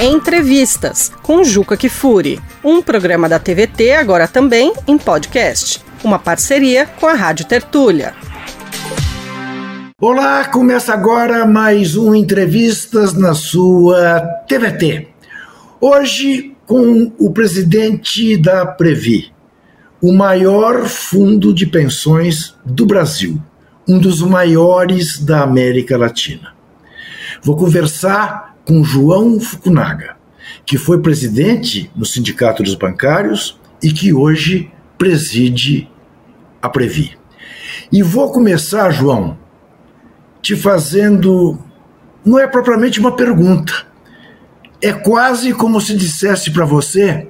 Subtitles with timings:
[0.00, 7.06] Entrevistas com Juca Kifuri, um programa da TVT agora também em podcast, uma parceria com
[7.06, 8.12] a Rádio Tertúlia.
[10.00, 15.08] Olá, começa agora mais um Entrevistas na sua TVT.
[15.80, 19.32] Hoje com o presidente da Previ,
[20.02, 23.40] o maior fundo de pensões do Brasil,
[23.88, 26.52] um dos maiores da América Latina.
[27.42, 30.16] Vou conversar com João Fukunaga,
[30.64, 35.88] que foi presidente no Sindicato dos Bancários e que hoje preside
[36.60, 37.16] a Previ.
[37.92, 39.36] E vou começar, João,
[40.40, 41.58] te fazendo.
[42.24, 43.86] Não é propriamente uma pergunta.
[44.80, 47.28] É quase como se dissesse para você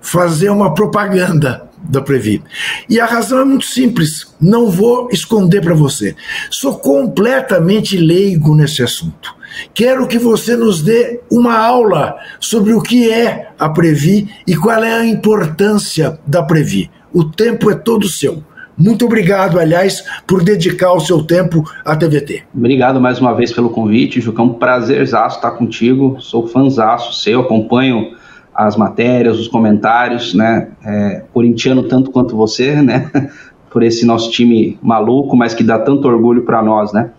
[0.00, 2.42] fazer uma propaganda da Previ.
[2.88, 6.16] E a razão é muito simples, não vou esconder para você.
[6.50, 9.34] Sou completamente leigo nesse assunto.
[9.72, 14.82] Quero que você nos dê uma aula sobre o que é a Previ e qual
[14.82, 16.90] é a importância da Previ.
[17.12, 18.42] O tempo é todo seu.
[18.76, 22.42] Muito obrigado, aliás, por dedicar o seu tempo à TVT.
[22.52, 24.42] Obrigado mais uma vez pelo convite, Juca.
[24.42, 26.16] É um prazerzaço estar contigo.
[26.20, 28.16] Sou fãzaço seu, acompanho
[28.52, 30.68] as matérias, os comentários, né?
[30.84, 33.10] É, corintiano tanto quanto você, né?
[33.70, 37.10] Por esse nosso time maluco, mas que dá tanto orgulho para nós, né?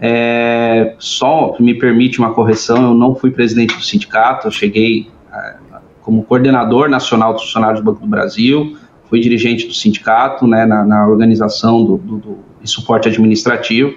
[0.00, 5.54] É, só me permite uma correção, eu não fui presidente do sindicato, eu cheguei é,
[6.00, 8.78] como coordenador nacional dos funcionários do Banco do Brasil,
[9.10, 13.94] fui dirigente do sindicato, né, na, na organização do, do, do, suporte administrativo,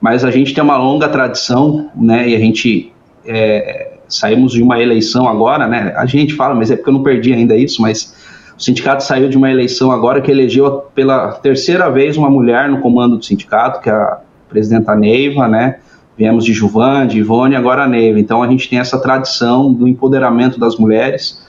[0.00, 2.92] mas a gente tem uma longa tradição, né, e a gente
[3.24, 7.02] é, saímos de uma eleição agora, né, a gente fala, mas é porque eu não
[7.02, 8.14] perdi ainda isso, mas
[8.58, 12.80] o sindicato saiu de uma eleição agora que elegeu pela terceira vez uma mulher no
[12.80, 15.78] comando do sindicato, que é a presidenta Neiva, né,
[16.16, 19.86] viemos de Juvan, de Ivone, agora a Neiva, então a gente tem essa tradição do
[19.86, 21.44] empoderamento das mulheres,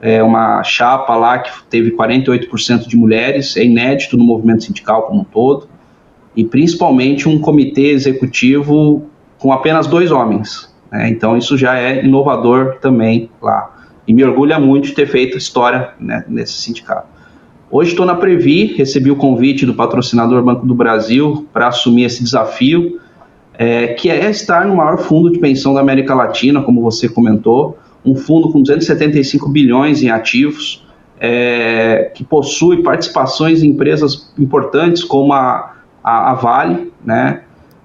[0.00, 5.20] é, uma chapa lá que teve 48% de mulheres, é inédito no movimento sindical como
[5.20, 5.68] um todo,
[6.36, 9.06] e principalmente um comitê executivo
[9.38, 10.72] com apenas dois homens.
[10.90, 11.08] Né?
[11.08, 13.70] Então isso já é inovador também lá.
[14.06, 17.11] E me orgulha muito de ter feito história né, nesse sindicato.
[17.74, 22.22] Hoje estou na Previ, recebi o convite do patrocinador Banco do Brasil para assumir esse
[22.22, 23.00] desafio,
[23.54, 27.78] é, que é estar no maior fundo de pensão da América Latina, como você comentou,
[28.04, 30.86] um fundo com 275 bilhões em ativos,
[31.18, 37.40] é, que possui participações em empresas importantes como a, a, a Vale, né,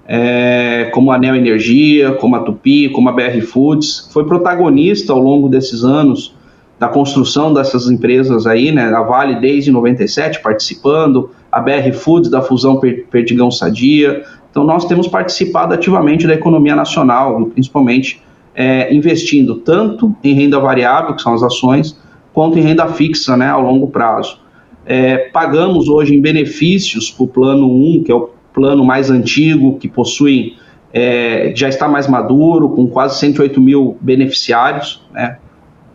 [0.06, 5.18] é, como a Neo Energia, como a Tupi, como a BR Foods, foi protagonista ao
[5.18, 6.36] longo desses anos
[6.78, 12.40] da construção dessas empresas aí, né, a Vale desde 97 participando, a BR Foods da
[12.40, 12.80] fusão
[13.10, 14.22] Perdigão Sadia.
[14.50, 18.22] Então nós temos participado ativamente da economia nacional, principalmente
[18.54, 21.98] é, investindo tanto em renda variável, que são as ações,
[22.32, 24.40] quanto em renda fixa né, ao longo prazo.
[24.86, 29.78] É, pagamos hoje em benefícios para o plano 1, que é o plano mais antigo,
[29.78, 30.56] que possui,
[30.92, 35.02] é, já está mais maduro, com quase 108 mil beneficiários.
[35.12, 35.38] Né?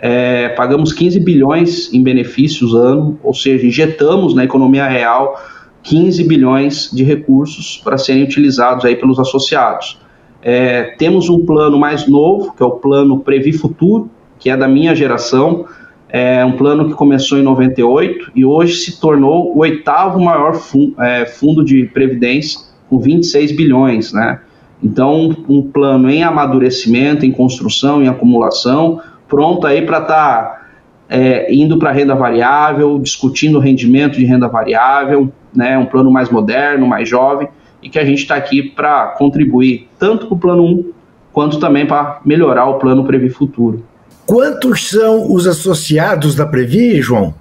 [0.05, 5.41] É, pagamos 15 bilhões em benefícios ano, ou seja, injetamos na economia real
[5.81, 9.97] 15 bilhões de recursos para serem utilizados aí pelos associados.
[10.41, 14.67] É, temos um plano mais novo, que é o plano Previ Futuro, que é da
[14.67, 15.67] minha geração,
[16.09, 21.01] é um plano que começou em 98 e hoje se tornou o oitavo maior fundo,
[21.01, 22.59] é, fundo de previdência,
[22.89, 24.41] com 26 bilhões, né?
[24.83, 28.99] Então, um plano em amadurecimento, em construção, em acumulação,
[29.33, 30.61] pronto aí para estar tá,
[31.09, 35.75] é, indo para renda variável, discutindo o rendimento de renda variável, né?
[35.75, 37.47] Um plano mais moderno, mais jovem
[37.81, 40.91] e que a gente está aqui para contribuir tanto para o plano 1
[41.31, 43.83] quanto também para melhorar o plano Previ Futuro.
[44.27, 47.33] Quantos são os associados da Previ, João?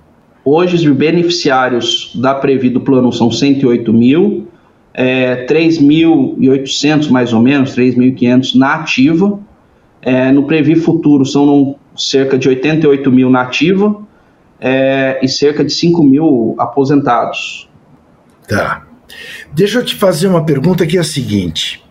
[0.42, 4.48] Hoje, os beneficiários da Previ do plano são 108 mil,
[4.94, 9.38] é, 3.800 mais ou menos, 3.500 na ativa.
[10.00, 14.02] É, no Previ Futuro são cerca de 88 mil na ativa
[14.60, 17.68] é, e cerca de 5 mil aposentados.
[18.48, 18.86] Tá.
[19.52, 21.84] Deixa eu te fazer uma pergunta que é a seguinte: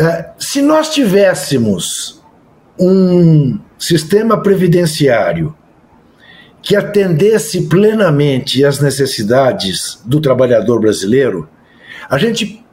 [0.00, 2.22] uh, se nós tivéssemos
[2.78, 5.54] um sistema previdenciário
[6.62, 11.48] que atendesse plenamente às necessidades do trabalhador brasileiro,
[12.08, 12.64] a gente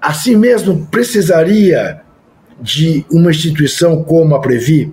[0.00, 2.02] assim mesmo precisaria
[2.60, 4.92] de uma instituição como a Previ?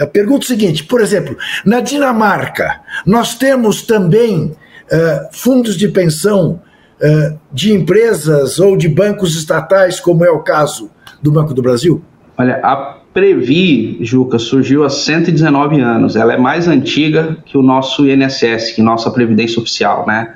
[0.00, 6.60] Uh, pergunta o seguinte: por exemplo, na Dinamarca, nós temos também uh, fundos de pensão
[7.00, 10.90] uh, de empresas ou de bancos estatais, como é o caso
[11.22, 12.02] do Banco do Brasil?
[12.36, 16.16] Olha, a Previ, Juca, surgiu há 119 anos.
[16.16, 20.34] Ela é mais antiga que o nosso INSS, que é nossa Previdência Oficial, né?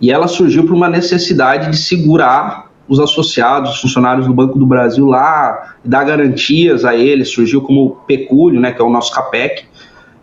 [0.00, 4.66] E ela surgiu por uma necessidade de segurar os associados, os funcionários do Banco do
[4.66, 9.64] Brasil lá, dar garantias a eles, surgiu como pecúlio, né, que é o nosso CAPEC,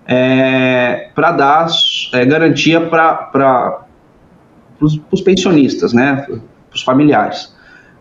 [0.05, 1.67] é, para dar
[2.13, 3.85] é, garantia para
[4.79, 7.55] os pensionistas, né, para os familiares.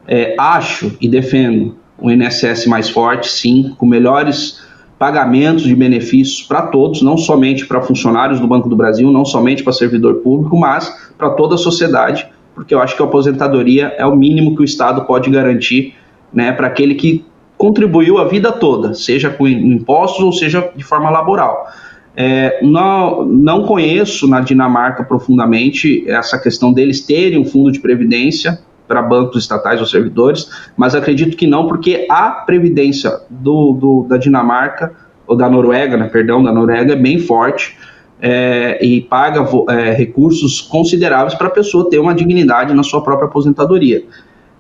[0.07, 4.61] É, acho e defendo um INSS mais forte, sim, com melhores
[4.99, 9.63] pagamentos de benefícios para todos, não somente para funcionários do Banco do Brasil, não somente
[9.63, 12.29] para servidor público, mas para toda a sociedade,
[12.61, 15.95] porque eu acho que a aposentadoria é o mínimo que o Estado pode garantir
[16.31, 17.25] né, para aquele que
[17.57, 21.67] contribuiu a vida toda, seja com impostos ou seja de forma laboral.
[22.15, 28.61] É, não, não conheço na Dinamarca profundamente essa questão deles terem um fundo de previdência
[28.87, 34.19] para bancos estatais ou servidores, mas acredito que não, porque a previdência do, do da
[34.19, 34.93] Dinamarca,
[35.27, 37.75] ou da Noruega, né, perdão, da Noruega é bem forte
[38.21, 43.27] é, e paga é, recursos consideráveis para a pessoa ter uma dignidade na sua própria
[43.27, 44.05] aposentadoria.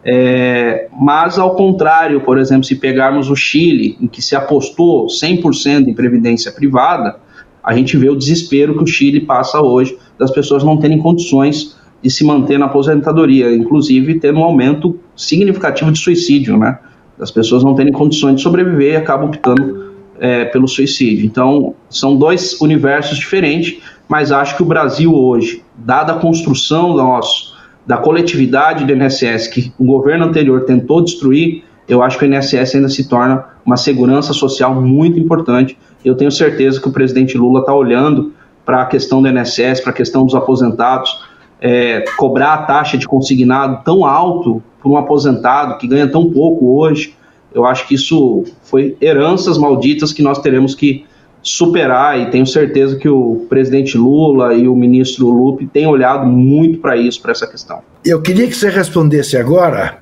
[0.02, 5.88] É, mas, ao contrário, por exemplo, se pegarmos o Chile, em que se apostou 100%
[5.88, 7.16] em previdência privada,
[7.62, 11.78] a gente vê o desespero que o Chile passa hoje das pessoas não terem condições
[12.02, 16.78] de se manter na aposentadoria, inclusive tendo um aumento significativo de suicídio, né?
[17.20, 19.89] As pessoas não terem condições de sobreviver e acabam optando
[20.20, 21.24] é, pelo suicídio.
[21.24, 27.58] Então, são dois universos diferentes, mas acho que o Brasil hoje, dada a construção nosso,
[27.86, 32.76] da coletividade do INSS que o governo anterior tentou destruir, eu acho que o INSS
[32.76, 35.76] ainda se torna uma segurança social muito importante.
[36.04, 38.32] Eu tenho certeza que o presidente Lula está olhando
[38.64, 41.24] para a questão do INSS, para a questão dos aposentados,
[41.60, 46.78] é, cobrar a taxa de consignado tão alto para um aposentado que ganha tão pouco
[46.78, 47.14] hoje,
[47.54, 51.04] eu acho que isso foi heranças malditas que nós teremos que
[51.42, 56.78] superar e tenho certeza que o presidente Lula e o ministro Lupe têm olhado muito
[56.78, 57.80] para isso, para essa questão.
[58.04, 59.98] Eu queria que você respondesse agora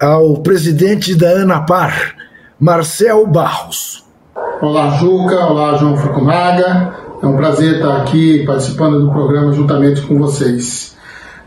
[0.00, 2.16] ao presidente da ANAPAR,
[2.58, 4.04] Marcel Barros.
[4.62, 5.36] Olá, Juca.
[5.46, 6.94] Olá, João Fukunaga.
[7.22, 10.96] É um prazer estar aqui participando do programa juntamente com vocês.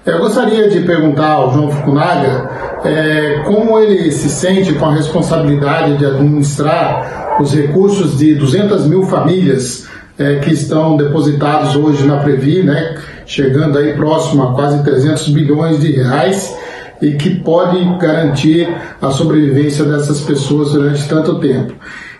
[0.06, 2.50] Eu gostaria de perguntar ao João Fukunaga
[2.84, 9.04] é, como ele se sente com a responsabilidade de administrar os recursos de 200 mil
[9.04, 9.88] famílias
[10.20, 15.80] é, que estão depositados hoje na Previ, né, chegando aí próximo a quase 300 bilhões
[15.80, 16.54] de reais
[17.02, 18.68] e que pode garantir
[19.02, 21.76] a sobrevivência dessas pessoas durante tanto tempo.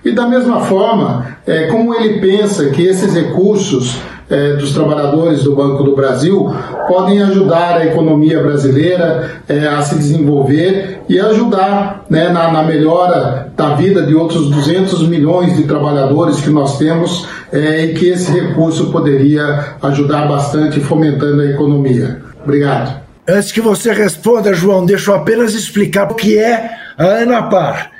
[0.06, 3.98] E da mesma forma, é, como ele pensa que esses recursos
[4.34, 6.52] é, dos trabalhadores do Banco do Brasil
[6.88, 13.52] podem ajudar a economia brasileira é, a se desenvolver e ajudar né, na, na, melhora
[13.56, 18.32] da vida de outros 200 milhões de trabalhadores que nós temos é, e que esse
[18.32, 22.22] recurso poderia ajudar bastante fomentando a economia.
[22.44, 23.04] Obrigado.
[23.30, 27.93] Antes que você responda, João, deixa eu apenas explicar o que é a ANAPAR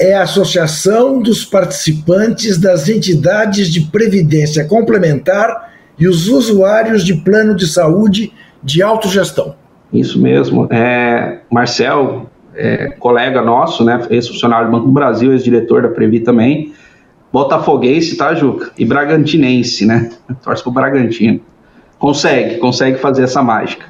[0.00, 7.54] é a associação dos participantes das entidades de previdência complementar e os usuários de plano
[7.54, 8.32] de saúde
[8.62, 9.54] de autogestão.
[9.92, 10.66] Isso mesmo.
[10.70, 16.72] É, Marcel, é, colega nosso, né, ex-funcionário do Banco do Brasil, ex-diretor da Previ também,
[17.32, 18.70] botafoguense, tá, Juca?
[18.78, 20.10] E bragantinense, né?
[20.42, 21.40] Torce pro Bragantino.
[21.98, 23.86] Consegue, consegue fazer essa mágica.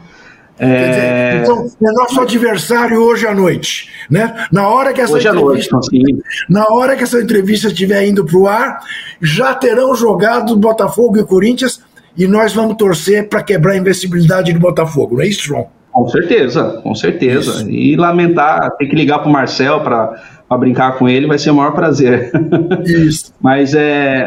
[0.58, 1.40] É...
[1.42, 4.46] então, é nosso adversário hoje à noite, né?
[4.52, 8.38] Na hora que essa hoje entrevista, noite, na hora que essa entrevista estiver indo para
[8.38, 8.80] o ar,
[9.20, 11.82] já terão jogado Botafogo e Corinthians
[12.16, 15.66] e nós vamos torcer para quebrar a invencibilidade do Botafogo, não é isso, João?
[15.90, 17.50] Com certeza, com certeza.
[17.50, 17.70] Isso.
[17.70, 20.20] E lamentar, ter que ligar para o Marcel para
[20.58, 22.30] brincar com ele vai ser o maior prazer.
[22.84, 23.32] Isso.
[23.40, 24.26] Mas é,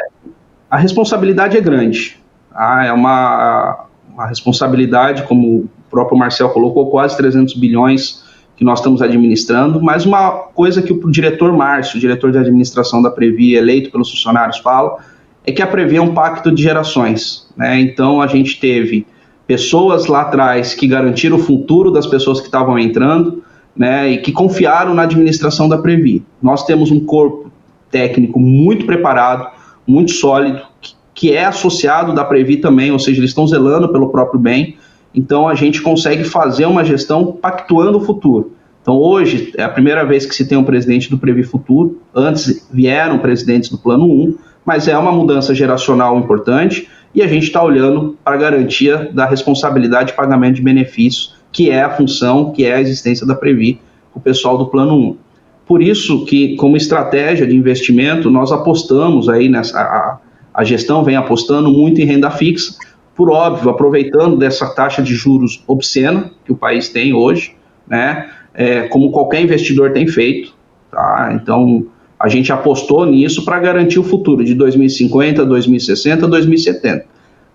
[0.69, 2.17] a responsabilidade é grande.
[2.53, 8.24] Ah, é uma, uma responsabilidade, como próprio Marcel colocou, quase 300 bilhões
[8.56, 13.12] que nós estamos administrando, mas uma coisa que o diretor Márcio, diretor de administração da
[13.12, 14.98] Previ, eleito pelos funcionários, fala,
[15.46, 17.48] é que a Previ é um pacto de gerações.
[17.56, 17.79] Né?
[17.79, 19.06] Então a gente teve
[19.46, 23.44] pessoas lá atrás que garantiram o futuro das pessoas que estavam entrando
[23.75, 26.25] né, e que confiaram na administração da Previ.
[26.41, 27.51] Nós temos um corpo
[27.91, 29.48] técnico muito preparado,
[29.86, 34.10] muito sólido, que, que é associado da Previ também, ou seja, eles estão zelando pelo
[34.10, 34.75] próprio bem.
[35.17, 38.51] Então a gente consegue fazer uma gestão pactuando o futuro.
[38.83, 42.00] Então hoje é a primeira vez que se tem um presidente do Previ Futuro.
[42.13, 47.45] Antes vieram presidentes do Plano 1, mas é uma mudança geracional importante e a gente
[47.45, 52.51] está olhando para a garantia da responsabilidade de pagamento de benefícios, que é a função,
[52.51, 53.81] que é a existência da Previ,
[54.13, 55.17] o pessoal do Plano 1.
[55.65, 59.79] Por isso que, como estratégia de investimento, nós apostamos aí nessa.
[59.79, 60.19] A,
[60.53, 62.75] a gestão vem apostando muito em renda fixa,
[63.17, 67.55] por óbvio, aproveitando dessa taxa de juros obscena que o país tem hoje,
[67.88, 68.29] né?
[68.53, 70.53] É, como qualquer investidor tem feito.
[70.91, 71.31] Tá?
[71.33, 71.88] Então,
[72.19, 77.05] a gente apostou nisso para garantir o futuro de 2050, 2060, 2070.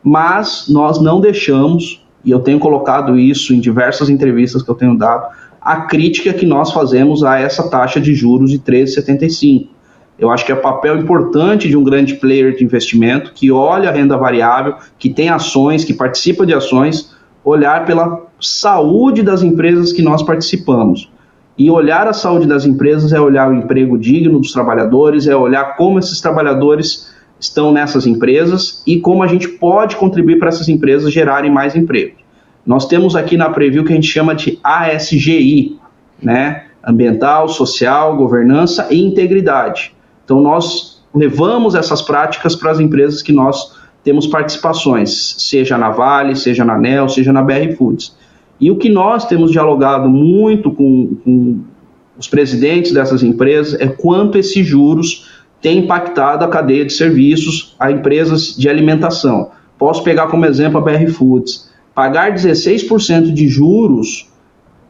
[0.03, 4.99] Mas nós não deixamos, e eu tenho colocado isso em diversas entrevistas que eu tenho
[4.99, 5.29] dado,
[5.61, 9.69] a crítica que nós fazemos a essa taxa de juros de 13,75.
[10.19, 13.93] Eu acho que é papel importante de um grande player de investimento que olha a
[13.93, 17.13] renda variável, que tem ações, que participa de ações,
[17.45, 21.11] olhar pela saúde das empresas que nós participamos.
[21.59, 25.77] E olhar a saúde das empresas é olhar o emprego digno dos trabalhadores, é olhar
[25.77, 31.13] como esses trabalhadores estão nessas empresas e como a gente pode contribuir para essas empresas
[31.13, 32.17] gerarem mais emprego.
[32.65, 35.79] Nós temos aqui na Preview que a gente chama de ASGI,
[36.23, 36.67] né?
[36.85, 39.95] Ambiental, social, governança e integridade.
[40.33, 46.35] Então nós levamos essas práticas para as empresas que nós temos participações, seja na Vale,
[46.35, 48.17] seja na NEL, seja na BR Foods.
[48.59, 51.61] E o que nós temos dialogado muito com, com
[52.19, 55.29] os presidentes dessas empresas é quanto esses juros
[55.61, 59.51] têm impactado a cadeia de serviços a empresas de alimentação.
[59.79, 61.71] Posso pegar como exemplo a BR Foods.
[61.95, 64.32] Pagar 16% de juros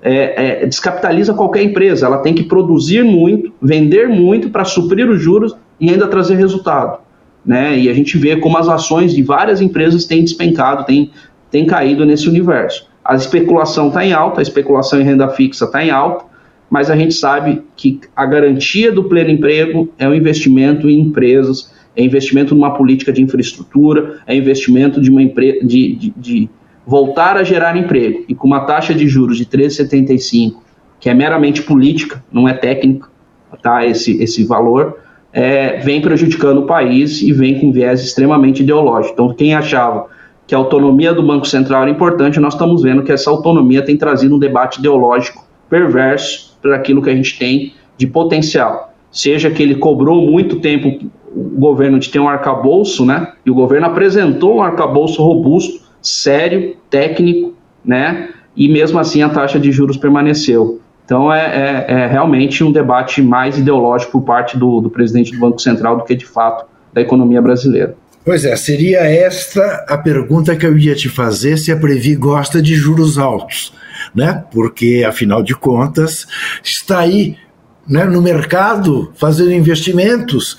[0.03, 2.07] é, é, descapitaliza qualquer empresa.
[2.07, 6.99] Ela tem que produzir muito, vender muito para suprir os juros e ainda trazer resultado.
[7.47, 7.79] Né?
[7.79, 11.11] E a gente vê como as ações de várias empresas têm despencado, têm,
[11.51, 12.89] têm caído nesse universo.
[13.05, 16.25] A especulação está em alta, a especulação em renda fixa está em alta,
[16.71, 21.73] mas a gente sabe que a garantia do pleno emprego é o investimento em empresas,
[21.95, 26.51] é investimento numa política de infraestrutura, é investimento de uma empresa de, de, de
[26.87, 28.25] voltar a gerar emprego.
[28.29, 30.55] E com uma taxa de juros de 13,75,
[30.99, 33.09] que é meramente política, não é técnica,
[33.63, 33.87] tá?
[33.87, 34.99] Esse, esse valor,
[35.33, 39.15] é, vem prejudicando o país e vem com viés extremamente ideológico.
[39.15, 40.07] Então, quem achava
[40.47, 43.97] que a autonomia do Banco Central era importante, nós estamos vendo que essa autonomia tem
[43.97, 48.93] trazido um debate ideológico perverso para aquilo que a gente tem de potencial.
[49.11, 53.33] Seja que ele cobrou muito tempo o governo de ter um arcabouço, né?
[53.45, 57.55] E o governo apresentou um arcabouço robusto, sério, técnico,
[57.85, 58.31] né?
[58.57, 60.81] E mesmo assim a taxa de juros permaneceu.
[61.05, 65.39] Então é, é, é realmente um debate mais ideológico por parte do, do presidente do
[65.39, 67.97] Banco Central do que de fato da economia brasileira.
[68.25, 72.63] Pois é, seria esta a pergunta que eu ia te fazer se a Previ gosta
[72.63, 73.75] de juros altos,
[74.15, 74.45] né?
[74.53, 76.27] Porque, afinal de contas,
[76.63, 77.37] está aí
[77.87, 80.57] né, no mercado fazendo investimentos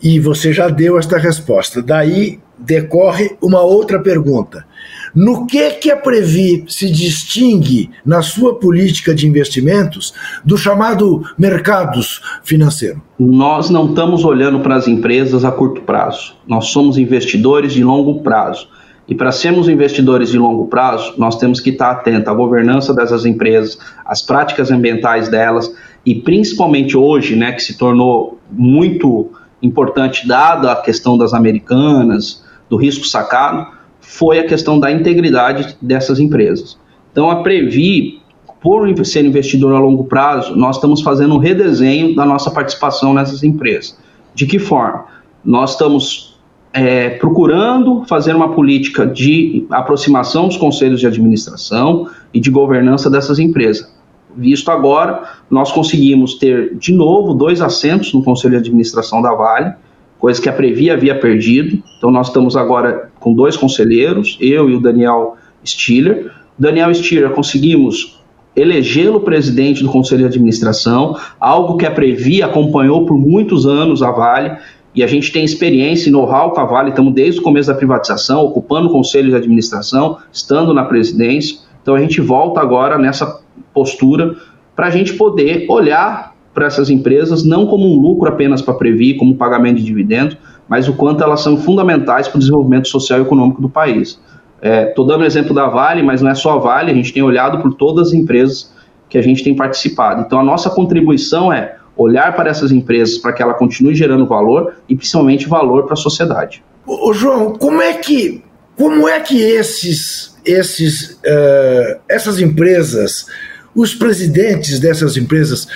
[0.00, 1.82] e você já deu esta resposta.
[1.82, 4.64] Daí decorre uma outra pergunta.
[5.14, 10.14] No que que a Previ se distingue na sua política de investimentos
[10.44, 13.02] do chamado mercados financeiro?
[13.18, 16.34] Nós não estamos olhando para as empresas a curto prazo.
[16.46, 18.68] Nós somos investidores de longo prazo.
[19.08, 23.26] E para sermos investidores de longo prazo, nós temos que estar atento à governança dessas
[23.26, 25.74] empresas, às práticas ambientais delas
[26.06, 32.76] e principalmente hoje, né, que se tornou muito importante dada a questão das americanas, do
[32.76, 33.66] risco sacado,
[34.10, 36.76] foi a questão da integridade dessas empresas.
[37.12, 38.20] Então, a Previ,
[38.60, 43.44] por ser investidor a longo prazo, nós estamos fazendo um redesenho da nossa participação nessas
[43.44, 43.96] empresas.
[44.34, 45.04] De que forma?
[45.44, 46.38] Nós estamos
[46.72, 53.38] é, procurando fazer uma política de aproximação dos conselhos de administração e de governança dessas
[53.38, 53.94] empresas.
[54.36, 59.72] Visto agora, nós conseguimos ter de novo dois assentos no conselho de administração da Vale
[60.20, 61.82] coisa que a Previ havia perdido.
[61.98, 66.30] Então nós estamos agora com dois conselheiros, eu e o Daniel Stiller.
[66.58, 68.20] Daniel Stiller conseguimos
[68.54, 74.10] elegê-lo presidente do conselho de administração, algo que a Previ acompanhou por muitos anos a
[74.10, 74.56] Vale,
[74.94, 77.74] e a gente tem experiência e know-how com a Vale, estamos desde o começo da
[77.74, 81.58] privatização, ocupando o conselho de administração, estando na presidência.
[81.80, 83.40] Então a gente volta agora nessa
[83.72, 84.34] postura
[84.74, 89.14] para a gente poder olhar para essas empresas, não como um lucro apenas para prever,
[89.14, 90.36] como pagamento de dividendos,
[90.68, 94.20] mas o quanto elas são fundamentais para o desenvolvimento social e econômico do país.
[94.62, 97.12] Estou é, dando o exemplo da Vale, mas não é só a Vale, a gente
[97.12, 98.72] tem olhado por todas as empresas
[99.08, 100.22] que a gente tem participado.
[100.22, 104.74] Então, a nossa contribuição é olhar para essas empresas para que ela continue gerando valor
[104.88, 106.62] e principalmente valor para a sociedade.
[106.86, 108.42] Ô, João, como é que,
[108.76, 113.26] como é que esses, esses, uh, essas empresas,
[113.74, 115.66] os presidentes dessas empresas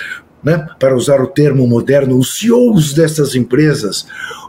[0.45, 4.05] né, para usar o termo moderno, os CEOs dessas empresas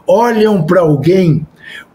[0.07, 1.45] olham para alguém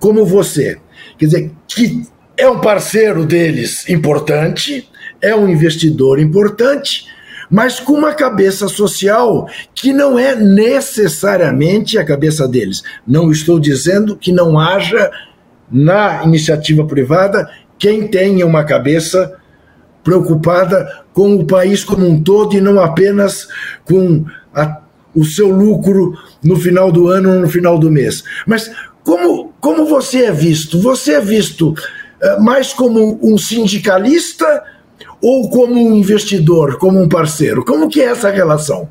[0.01, 0.79] como você,
[1.17, 2.03] quer dizer, que
[2.37, 4.91] é um parceiro deles importante,
[5.21, 7.07] é um investidor importante,
[7.49, 12.83] mas com uma cabeça social que não é necessariamente a cabeça deles.
[13.07, 15.11] Não estou dizendo que não haja
[15.71, 19.39] na iniciativa privada quem tenha uma cabeça
[20.03, 23.49] preocupada com o país como um todo e não apenas
[23.85, 24.79] com a,
[25.15, 28.25] o seu lucro no final do ano ou no final do mês.
[28.47, 28.71] Mas
[29.05, 30.81] como, como você é visto?
[30.81, 34.63] Você é visto uh, mais como um sindicalista
[35.21, 37.65] ou como um investidor, como um parceiro?
[37.65, 38.89] Como que é essa relação?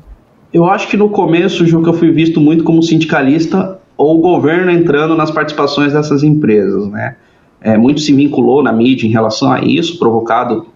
[0.52, 4.70] Eu acho que no começo, Juca, eu fui visto muito como sindicalista ou o governo
[4.70, 7.16] entrando nas participações dessas empresas, né?
[7.60, 10.66] É, muito se vinculou na mídia em relação a isso, provocado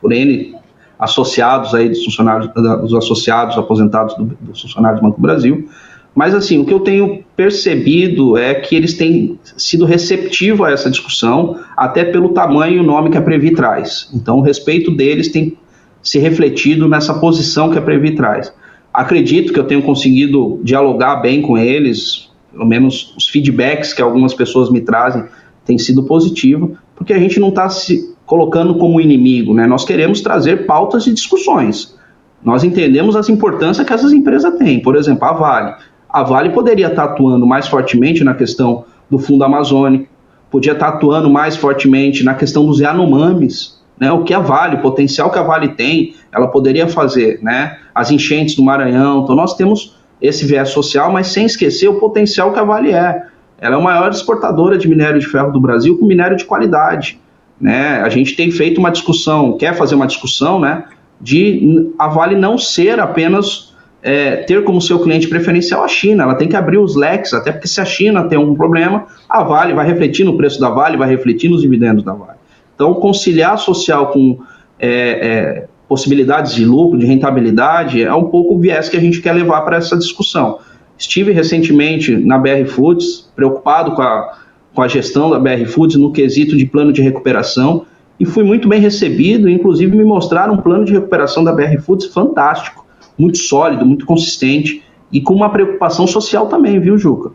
[0.00, 0.54] por N
[1.02, 5.68] associados aí dos funcionários, dos associados aposentados do, dos funcionários do Banco do Brasil.
[6.14, 10.88] Mas assim, o que eu tenho percebido é que eles têm sido receptivos a essa
[10.88, 14.08] discussão, até pelo tamanho e o nome que a Previ traz.
[14.14, 15.56] Então, o respeito deles tem
[16.02, 18.52] se refletido nessa posição que a Previ traz.
[18.94, 24.34] Acredito que eu tenho conseguido dialogar bem com eles, pelo menos os feedbacks que algumas
[24.34, 25.24] pessoas me trazem
[25.64, 29.66] têm sido positivo, porque a gente não está se colocando como inimigo, né?
[29.66, 31.96] Nós queremos trazer pautas e discussões.
[32.42, 34.80] Nós entendemos as importâncias que essas empresas têm.
[34.80, 35.74] Por exemplo, a Vale.
[36.08, 40.08] A Vale poderia estar atuando mais fortemente na questão do Fundo Amazônico,
[40.50, 44.10] podia estar atuando mais fortemente na questão dos Yanomamis, né?
[44.12, 47.78] O que a Vale, o potencial que a Vale tem, ela poderia fazer, né?
[47.94, 49.22] As enchentes do Maranhão.
[49.22, 53.22] Então nós temos esse viés social, mas sem esquecer o potencial que a Vale é.
[53.58, 57.20] Ela é a maior exportadora de minério de ferro do Brasil com minério de qualidade.
[57.62, 58.00] Né?
[58.00, 60.82] A gente tem feito uma discussão, quer fazer uma discussão, né,
[61.20, 66.24] de a Vale não ser apenas é, ter como seu cliente preferencial a China.
[66.24, 69.44] Ela tem que abrir os leques, até porque se a China tem algum problema, a
[69.44, 72.38] Vale vai refletir no preço da Vale, vai refletir nos dividendos da Vale.
[72.74, 74.40] Então, conciliar social com
[74.76, 79.20] é, é, possibilidades de lucro, de rentabilidade, é um pouco o viés que a gente
[79.20, 80.58] quer levar para essa discussão.
[80.98, 84.41] Estive recentemente na BR Foods, preocupado com a,
[84.74, 87.84] com a gestão da BR Foods no quesito de plano de recuperação,
[88.18, 92.06] e fui muito bem recebido, inclusive me mostraram um plano de recuperação da BR Foods
[92.06, 92.82] fantástico
[93.18, 97.30] muito sólido, muito consistente e com uma preocupação social também, viu, Juca?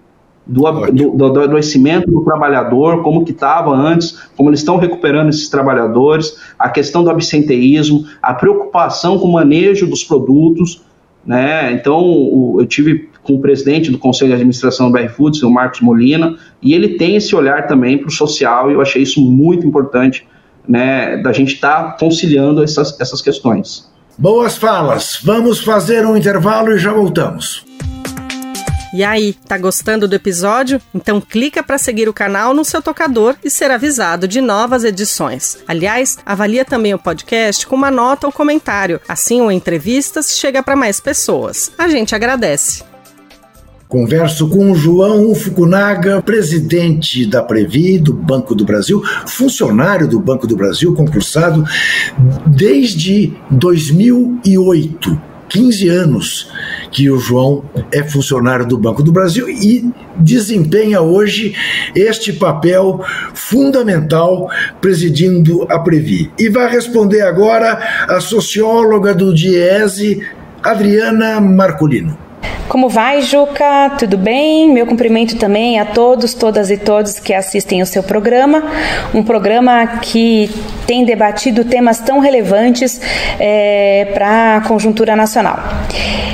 [0.46, 5.30] Do, do, do, do adoecimento do trabalhador, como que estava antes, como eles estão recuperando
[5.30, 10.82] esses trabalhadores, a questão do absenteísmo, a preocupação com o manejo dos produtos,
[11.26, 11.74] né?
[11.74, 15.82] Então, eu tive com o presidente do Conselho de Administração do BR Foods, o Marcos
[15.82, 19.68] Molina, e ele tem esse olhar também para o social, e eu achei isso muito
[19.68, 20.26] importante,
[20.68, 23.92] né, da gente estar tá conciliando essas, essas questões.
[24.18, 25.20] Boas falas.
[25.24, 27.68] Vamos fazer um intervalo e já voltamos.
[28.94, 30.82] E aí, tá gostando do episódio?
[30.96, 35.58] Então clica para seguir o canal no seu tocador e ser avisado de novas edições.
[35.68, 39.00] Aliás, avalia também o podcast com uma nota ou comentário.
[39.08, 41.72] Assim o Entrevistas chega para mais pessoas.
[41.78, 42.97] A gente agradece.
[43.88, 50.46] Converso com o João Fukunaga, presidente da Previ, do Banco do Brasil, funcionário do Banco
[50.46, 51.64] do Brasil, concursado
[52.46, 55.22] desde 2008.
[55.48, 56.52] 15 anos
[56.92, 61.56] que o João é funcionário do Banco do Brasil e desempenha hoje
[61.96, 63.02] este papel
[63.34, 64.50] fundamental
[64.82, 66.30] presidindo a Previ.
[66.38, 70.22] E vai responder agora a socióloga do DIESE,
[70.62, 72.27] Adriana Marcolino.
[72.68, 73.92] Como vai, Juca?
[73.98, 74.70] Tudo bem?
[74.70, 78.62] Meu cumprimento também a todos, todas e todos que assistem o seu programa.
[79.14, 80.50] Um programa que
[80.86, 83.00] tem debatido temas tão relevantes
[83.40, 85.60] é, para a conjuntura nacional.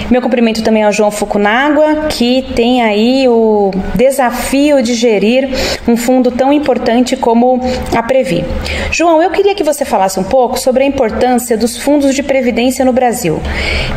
[0.10, 5.50] Meu cumprimento também ao João Fukunaga, que tem aí o desafio de gerir
[5.88, 7.62] um fundo tão importante como
[7.96, 8.44] a Previ.
[8.92, 12.84] João, eu queria que você falasse um pouco sobre a importância dos fundos de previdência
[12.84, 13.42] no Brasil.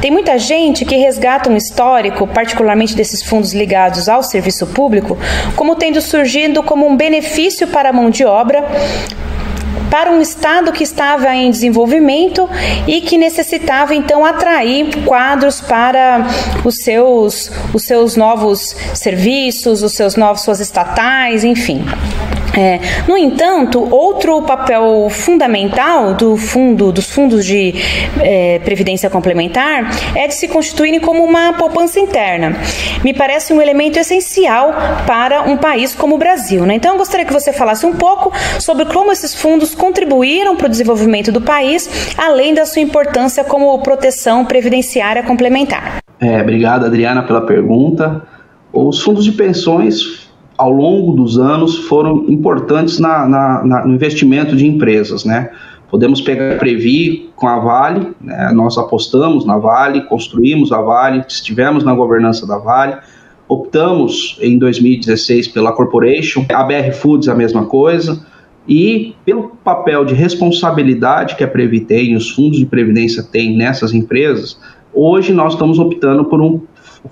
[0.01, 5.18] Tem muita gente que resgata um histórico particularmente desses fundos ligados ao serviço público,
[5.54, 8.64] como tendo surgido como um benefício para a mão de obra
[9.90, 12.48] para um estado que estava em desenvolvimento
[12.86, 16.26] e que necessitava então atrair quadros para
[16.64, 21.84] os seus os seus novos serviços, os seus novos suas estatais, enfim.
[22.56, 27.74] É, no entanto, outro papel fundamental do fundo, dos fundos de
[28.20, 32.56] é, previdência complementar é de se constituírem como uma poupança interna.
[33.04, 34.74] Me parece um elemento essencial
[35.06, 36.64] para um país como o Brasil.
[36.64, 36.76] Né?
[36.76, 40.70] Então, eu gostaria que você falasse um pouco sobre como esses fundos contribuíram para o
[40.70, 45.98] desenvolvimento do país, além da sua importância como proteção previdenciária complementar.
[46.18, 48.22] É, obrigado, Adriana, pela pergunta.
[48.72, 50.25] Os fundos de pensões
[50.56, 55.50] ao longo dos anos foram importantes na, na, na, no investimento de empresas, né?
[55.90, 58.50] Podemos pegar a Previ com a Vale, né?
[58.52, 62.96] nós apostamos na Vale, construímos a Vale, estivemos na governança da Vale,
[63.48, 68.20] optamos em 2016 pela Corporation, a BR Foods a mesma coisa,
[68.68, 73.94] e pelo papel de responsabilidade que a Previ tem, os fundos de previdência têm nessas
[73.94, 74.58] empresas,
[74.92, 76.60] hoje nós estamos optando por um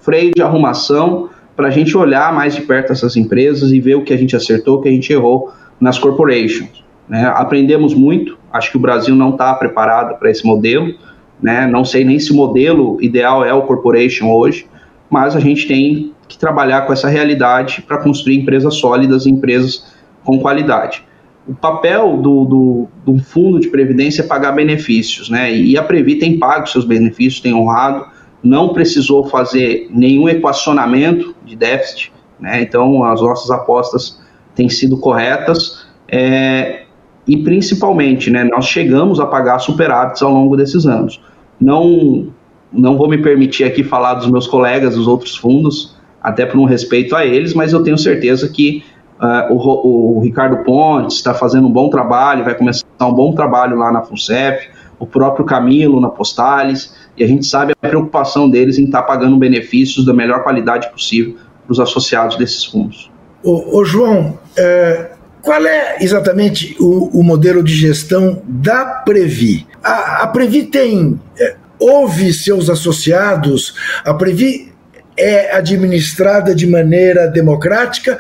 [0.01, 4.03] freio de arrumação para a gente olhar mais de perto essas empresas e ver o
[4.03, 6.85] que a gente acertou, o que a gente errou nas corporations.
[7.09, 7.25] Né?
[7.35, 10.95] Aprendemos muito, acho que o Brasil não está preparado para esse modelo,
[11.41, 11.67] né?
[11.67, 14.67] não sei nem se o modelo ideal é o corporation hoje,
[15.11, 20.39] mas a gente tem que trabalhar com essa realidade para construir empresas sólidas empresas com
[20.41, 21.05] qualidade.
[21.47, 25.55] O papel do, do, do, fundo de previdência é pagar benefícios, né?
[25.55, 28.07] E a Previ tem pago seus benefícios, tem honrado,
[28.45, 32.61] não precisou fazer nenhum equacionamento de déficit, né?
[32.61, 34.21] Então as nossas apostas
[34.55, 35.87] têm sido corretas.
[36.07, 36.83] É,
[37.27, 41.21] e principalmente, né, nós chegamos a pagar superávites ao longo desses anos.
[41.59, 42.29] Não,
[42.71, 46.65] não vou me permitir aqui falar dos meus colegas dos outros fundos, até por um
[46.65, 48.85] respeito a eles, mas eu tenho certeza que
[49.21, 53.77] uh, o, o, Ricardo Pontes está fazendo um bom trabalho, vai começar um bom trabalho
[53.79, 54.69] lá na FUNCEF,
[55.05, 59.07] o próprio Camilo na Postales, e a gente sabe a preocupação deles em estar tá
[59.07, 63.11] pagando benefícios da melhor qualidade possível para os associados desses fundos.
[63.43, 65.11] Ô, ô João, é,
[65.43, 69.67] qual é exatamente o, o, modelo de gestão da Previ?
[69.83, 71.21] A, a Previ tem.
[71.39, 73.75] É, ouve seus associados?
[74.05, 74.73] A Previ
[75.17, 78.19] é administrada de maneira democrática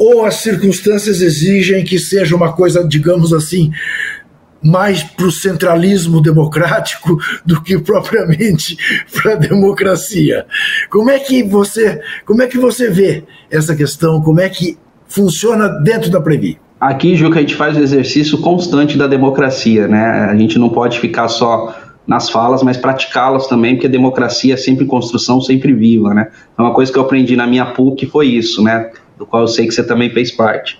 [0.00, 3.70] ou as circunstâncias exigem que seja uma coisa, digamos assim,
[4.62, 8.76] mais para o centralismo democrático do que propriamente
[9.12, 10.46] para a democracia.
[10.90, 14.20] Como é que você, como é que você vê essa questão?
[14.20, 14.76] Como é que
[15.08, 16.58] funciona dentro da Previ?
[16.80, 20.28] Aqui, Juca, a gente faz o exercício constante da democracia, né?
[20.30, 24.56] A gente não pode ficar só nas falas, mas praticá-las também, porque a democracia é
[24.56, 26.28] sempre em construção, sempre viva, né?
[26.52, 28.90] Então, uma coisa que eu aprendi na minha PUC foi isso, né?
[29.18, 30.78] Do qual eu sei que você também fez parte.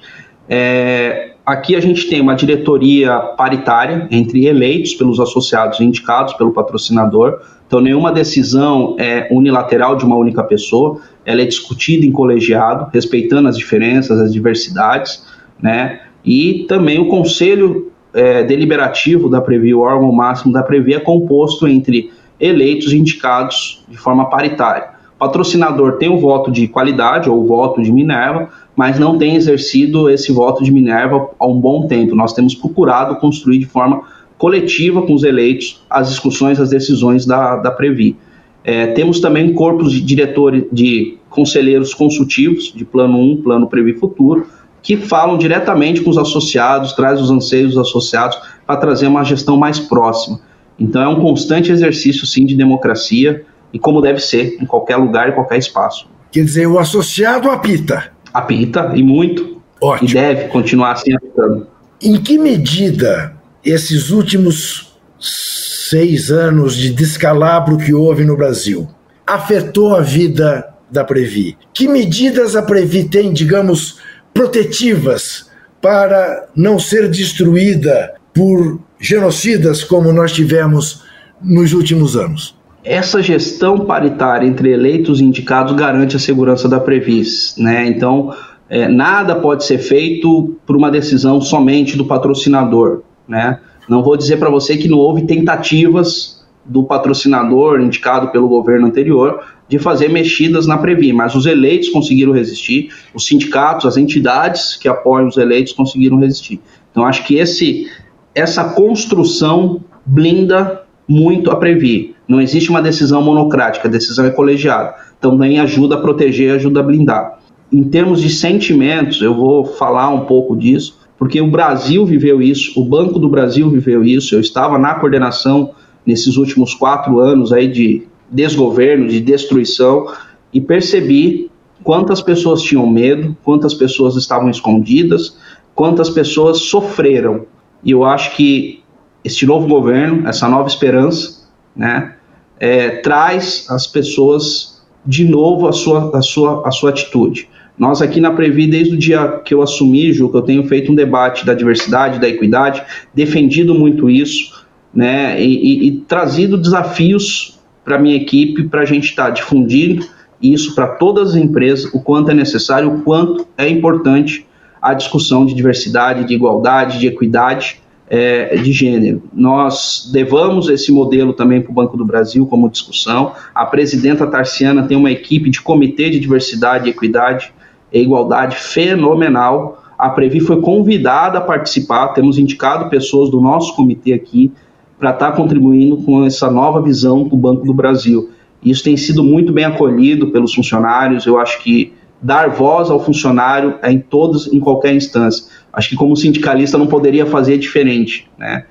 [0.48, 6.52] É, aqui a gente tem uma diretoria paritária entre eleitos pelos associados e indicados pelo
[6.52, 7.40] patrocinador.
[7.66, 13.48] Então, nenhuma decisão é unilateral de uma única pessoa, ela é discutida em colegiado, respeitando
[13.48, 15.24] as diferenças, as diversidades,
[15.60, 16.00] né?
[16.24, 21.66] E também o conselho é, deliberativo da Previ, o órgão máximo da Previ, é composto
[21.68, 24.99] entre eleitos e indicados de forma paritária.
[25.20, 30.08] Patrocinador tem o voto de qualidade ou o voto de Minerva, mas não tem exercido
[30.08, 32.16] esse voto de Minerva há um bom tempo.
[32.16, 34.00] Nós temos procurado construir de forma
[34.38, 38.16] coletiva com os eleitos as discussões, as decisões da, da Previ.
[38.64, 44.46] É, temos também corpos de diretores, de conselheiros consultivos, de plano 1, plano Previ Futuro,
[44.82, 49.58] que falam diretamente com os associados, traz os anseios dos associados para trazer uma gestão
[49.58, 50.40] mais próxima.
[50.78, 55.28] Então é um constante exercício, sim, de democracia e como deve ser em qualquer lugar
[55.28, 56.08] e qualquer espaço.
[56.30, 58.12] Quer dizer, o associado apita.
[58.32, 59.60] Apita, e muito.
[59.80, 60.10] Ótimo.
[60.10, 61.66] E deve continuar assim apitando.
[62.02, 68.88] Em que medida esses últimos seis anos de descalabro que houve no Brasil
[69.26, 71.56] afetou a vida da Previ?
[71.74, 73.98] Que medidas a Previ tem, digamos,
[74.32, 81.02] protetivas para não ser destruída por genocidas como nós tivemos
[81.42, 82.54] nos últimos anos.
[82.82, 87.86] Essa gestão paritária entre eleitos e indicados garante a segurança da Previs, né?
[87.86, 88.34] Então,
[88.68, 93.58] é, nada pode ser feito por uma decisão somente do patrocinador, né?
[93.88, 99.42] Não vou dizer para você que não houve tentativas do patrocinador indicado pelo governo anterior
[99.68, 104.88] de fazer mexidas na Previ, mas os eleitos conseguiram resistir, os sindicatos, as entidades que
[104.88, 106.60] apoiam os eleitos conseguiram resistir.
[106.90, 107.88] Então acho que esse
[108.34, 112.14] essa construção blinda muito a Previ.
[112.30, 114.94] Não existe uma decisão monocrática, a decisão é colegiada.
[115.18, 117.40] Então também ajuda a proteger, ajuda a blindar.
[117.72, 122.80] Em termos de sentimentos, eu vou falar um pouco disso, porque o Brasil viveu isso,
[122.80, 124.36] o Banco do Brasil viveu isso.
[124.36, 125.72] Eu estava na coordenação
[126.06, 130.06] nesses últimos quatro anos aí de desgoverno, de destruição,
[130.54, 131.50] e percebi
[131.82, 135.36] quantas pessoas tinham medo, quantas pessoas estavam escondidas,
[135.74, 137.44] quantas pessoas sofreram.
[137.82, 138.84] E eu acho que
[139.24, 141.40] este novo governo, essa nova esperança,
[141.74, 142.14] né,
[142.60, 147.48] é, traz as pessoas de novo a sua, a, sua, a sua atitude.
[147.78, 150.92] Nós aqui na Previ, desde o dia que eu assumi, Ju, que eu tenho feito
[150.92, 152.82] um debate da diversidade, da equidade,
[153.14, 159.04] defendido muito isso, né, e, e, e trazido desafios para minha equipe, para a gente
[159.04, 160.04] estar tá difundindo
[160.42, 164.46] isso para todas as empresas, o quanto é necessário, o quanto é importante
[164.80, 169.22] a discussão de diversidade, de igualdade, de equidade é, de gênero.
[169.32, 173.32] Nós levamos esse modelo também para o Banco do Brasil como discussão.
[173.54, 177.52] A presidenta Tarciana tem uma equipe de comitê de diversidade, equidade
[177.92, 179.84] e igualdade fenomenal.
[179.96, 184.50] A Previ foi convidada a participar, temos indicado pessoas do nosso comitê aqui
[184.98, 188.30] para estar tá contribuindo com essa nova visão do Banco do Brasil.
[188.62, 191.26] Isso tem sido muito bem acolhido pelos funcionários.
[191.26, 195.46] Eu acho que dar voz ao funcionário é em todos, em qualquer instância.
[195.72, 198.64] Acho que como sindicalista não poderia fazer diferente, né?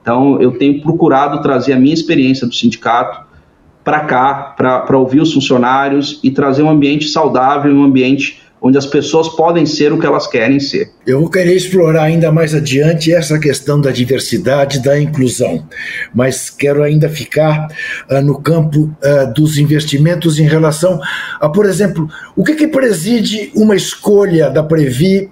[0.00, 3.24] Então eu tenho procurado trazer a minha experiência do sindicato
[3.82, 8.86] para cá, para ouvir os funcionários e trazer um ambiente saudável, um ambiente onde as
[8.86, 10.90] pessoas podem ser o que elas querem ser.
[11.06, 15.68] Eu vou querer explorar ainda mais adiante essa questão da diversidade, da inclusão,
[16.14, 17.68] mas quero ainda ficar
[18.10, 20.98] uh, no campo uh, dos investimentos em relação
[21.38, 25.30] a, por exemplo, o que, que preside uma escolha da Previ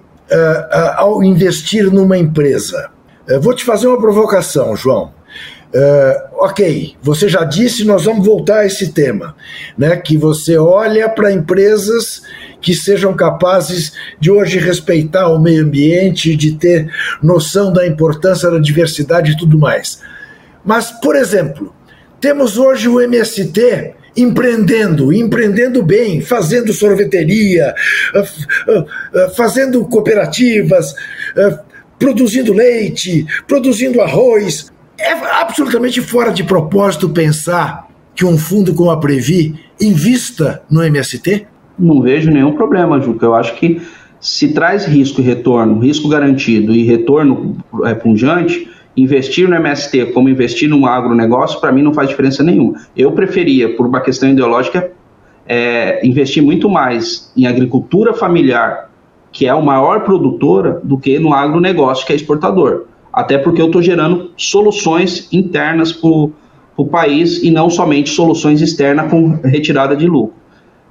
[0.95, 2.89] ao investir numa empresa?
[3.41, 5.11] vou te fazer uma provocação, João.
[5.73, 9.35] Uh, ok, você já disse, nós vamos voltar a esse tema,
[9.75, 9.97] né?
[9.97, 12.21] Que você olha para empresas
[12.61, 18.59] que sejam capazes de hoje respeitar o meio ambiente, de ter noção da importância da
[18.59, 19.99] diversidade e tudo mais.
[20.63, 21.73] Mas, por exemplo,
[22.21, 27.73] temos hoje o MST empreendendo, empreendendo bem, fazendo sorveteria,
[28.15, 28.23] ah,
[28.69, 30.93] ah, fazendo cooperativas,
[31.97, 38.99] produzindo leite, produzindo arroz, é absolutamente fora de propósito pensar que um fundo como a
[38.99, 41.47] Previ invista no MST?
[41.77, 43.25] Não vejo nenhum problema, Juca.
[43.25, 43.81] Eu acho que
[44.19, 47.93] se traz risco e retorno, risco garantido e retorno é,
[48.95, 52.79] investir no MST como investir num agronegócio, para mim não faz diferença nenhuma.
[52.95, 54.91] Eu preferia, por uma questão ideológica,
[55.45, 58.89] é, investir muito mais em agricultura familiar,
[59.31, 63.67] que é o maior produtora, do que no agronegócio, que é exportador até porque eu
[63.67, 70.07] estou gerando soluções internas para o país e não somente soluções externas com retirada de
[70.07, 70.35] lucro.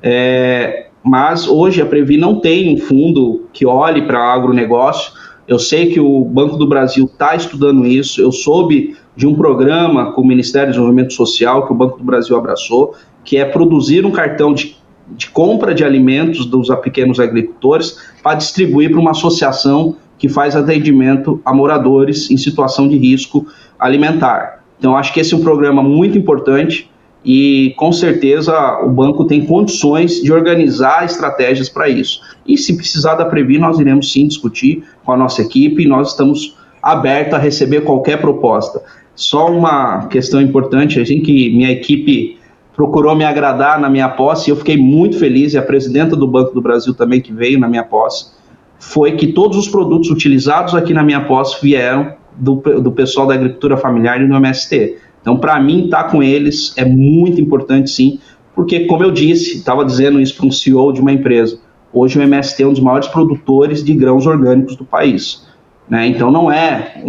[0.01, 5.13] É, mas hoje a Previ não tem um fundo que olhe para agronegócio.
[5.47, 8.21] Eu sei que o Banco do Brasil está estudando isso.
[8.21, 12.05] Eu soube de um programa com o Ministério do Desenvolvimento Social que o Banco do
[12.05, 14.77] Brasil abraçou, que é produzir um cartão de,
[15.09, 21.41] de compra de alimentos dos pequenos agricultores para distribuir para uma associação que faz atendimento
[21.45, 23.47] a moradores em situação de risco
[23.79, 24.63] alimentar.
[24.79, 26.89] Então, acho que esse é um programa muito importante
[27.25, 32.21] e, com certeza, o banco tem condições de organizar estratégias para isso.
[32.47, 36.11] E, se precisar da Previ, nós iremos sim discutir com a nossa equipe e nós
[36.11, 38.83] estamos abertos a receber qualquer proposta.
[39.15, 42.39] Só uma questão importante, assim, que minha equipe
[42.75, 46.27] procurou me agradar na minha posse, e eu fiquei muito feliz, e a presidenta do
[46.27, 48.33] Banco do Brasil também que veio na minha posse,
[48.79, 53.35] foi que todos os produtos utilizados aqui na minha posse vieram do, do pessoal da
[53.35, 54.97] agricultura familiar e do MST.
[55.21, 58.19] Então, para mim, estar tá com eles é muito importante, sim,
[58.55, 61.59] porque, como eu disse, estava dizendo isso para um CEO de uma empresa,
[61.93, 65.47] hoje o MST é um dos maiores produtores de grãos orgânicos do país.
[65.89, 66.07] Né?
[66.07, 67.03] Então, não é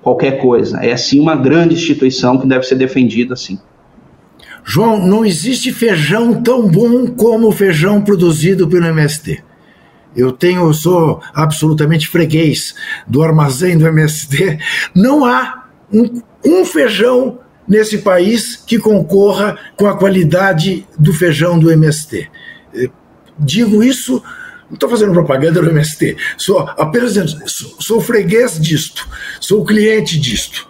[0.00, 3.58] qualquer coisa, é sim uma grande instituição que deve ser defendida, sim.
[4.64, 9.42] João, não existe feijão tão bom como o feijão produzido pelo MST.
[10.14, 12.74] Eu tenho, sou absolutamente freguês
[13.06, 14.58] do armazém do MST.
[14.94, 21.70] Não há um, um feijão nesse país que concorra com a qualidade do feijão do
[21.70, 22.30] MST.
[23.38, 24.22] Digo isso,
[24.68, 27.14] não estou fazendo propaganda do MST, sou apenas
[27.46, 29.08] sou, sou freguês disto,
[29.40, 30.66] sou cliente disto.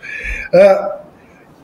[0.53, 1.03] Uh,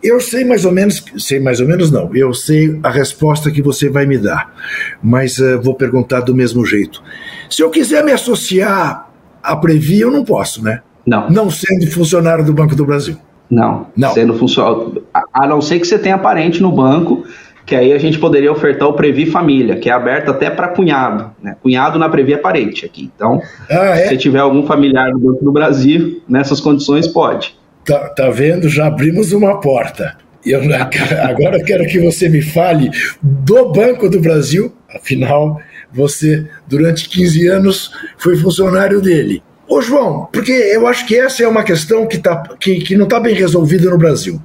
[0.03, 3.61] eu sei mais ou menos, sei mais ou menos não, eu sei a resposta que
[3.61, 4.55] você vai me dar,
[5.03, 7.03] mas uh, vou perguntar do mesmo jeito.
[7.51, 9.11] Se eu quiser me associar
[9.43, 10.83] à Previ, eu não posso, né?
[11.05, 11.29] Não.
[11.31, 13.17] Não sendo funcionário do Banco do Brasil.
[13.51, 14.13] Não, não.
[14.13, 15.03] sendo funcionário.
[15.33, 17.25] A não ser que você tenha parente no banco,
[17.69, 21.31] que aí a gente poderia ofertar o Previ Família, que é aberto até para cunhado.
[21.43, 21.55] Né?
[21.63, 23.11] Cunhado na Previ é parente aqui.
[23.15, 24.09] Então, ah, é?
[24.09, 27.55] se tiver algum familiar no Banco do Brasil, nessas condições, pode.
[27.85, 28.71] Tá, tá vendo?
[28.71, 30.17] Já abrimos uma porta.
[30.47, 30.63] Eu,
[31.29, 35.61] agora eu quero que você me fale do Banco do Brasil, afinal,
[35.93, 39.43] você, durante 15 anos, foi funcionário dele.
[39.69, 43.05] Ô João, porque eu acho que essa é uma questão que, tá, que, que não
[43.05, 44.41] está bem resolvida no Brasil.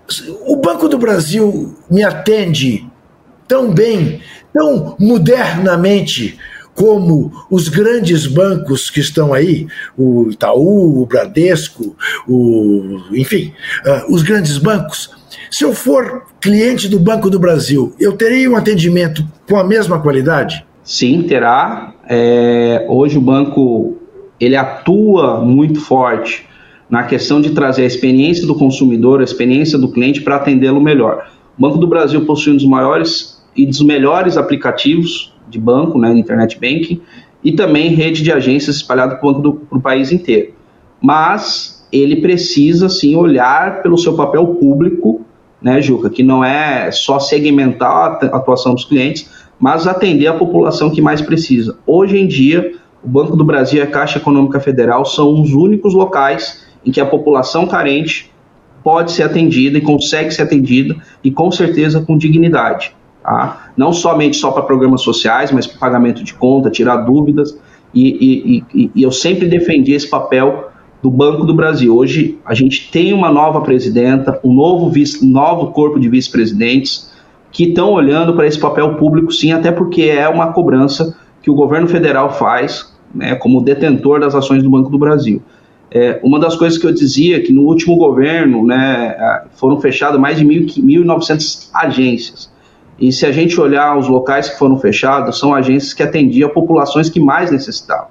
[0.46, 2.92] O Banco do Brasil me atende
[3.47, 4.21] tão bem,
[4.53, 6.38] tão modernamente,
[6.73, 11.95] como os grandes bancos que estão aí, o Itaú, o Bradesco,
[12.27, 13.53] o, enfim,
[13.86, 15.12] uh, os grandes bancos.
[15.51, 19.99] Se eu for cliente do Banco do Brasil, eu terei um atendimento com a mesma
[19.99, 20.65] qualidade?
[20.84, 21.93] Sim, terá.
[22.10, 23.97] É, hoje o banco
[24.39, 26.45] ele atua muito forte
[26.89, 31.27] na questão de trazer a experiência do consumidor, a experiência do cliente para atendê-lo melhor.
[31.58, 36.12] O Banco do Brasil possui um dos maiores e dos melhores aplicativos de banco, né,
[36.13, 37.02] internet banking,
[37.44, 40.54] e também rede de agências espalhada para o país inteiro.
[41.02, 45.22] Mas ele precisa sim olhar pelo seu papel público,
[45.62, 50.89] né, Juca, que não é só segmentar a atuação dos clientes, mas atender a população
[50.89, 51.78] que mais precisa.
[51.86, 55.94] Hoje em dia, o Banco do Brasil e a Caixa Econômica Federal são os únicos
[55.94, 58.32] locais em que a população carente
[58.84, 62.94] pode ser atendida e consegue ser atendida e com certeza com dignidade.
[63.24, 63.72] Tá?
[63.78, 67.58] Não somente só para programas sociais, mas para pagamento de conta, tirar dúvidas.
[67.94, 71.96] E, e, e, e eu sempre defendi esse papel do Banco do Brasil.
[71.96, 77.12] Hoje a gente tem uma nova presidenta, um novo, vice, novo corpo de vice-presidentes
[77.52, 81.54] que estão olhando para esse papel público, sim, até porque é uma cobrança que o
[81.54, 85.42] governo federal faz né, como detentor das ações do Banco do Brasil.
[85.92, 90.20] É, uma das coisas que eu dizia é que no último governo né, foram fechadas
[90.20, 92.53] mais de 1.900 agências.
[92.99, 97.10] E se a gente olhar os locais que foram fechados, são agências que atendiam populações
[97.10, 98.08] que mais necessitavam.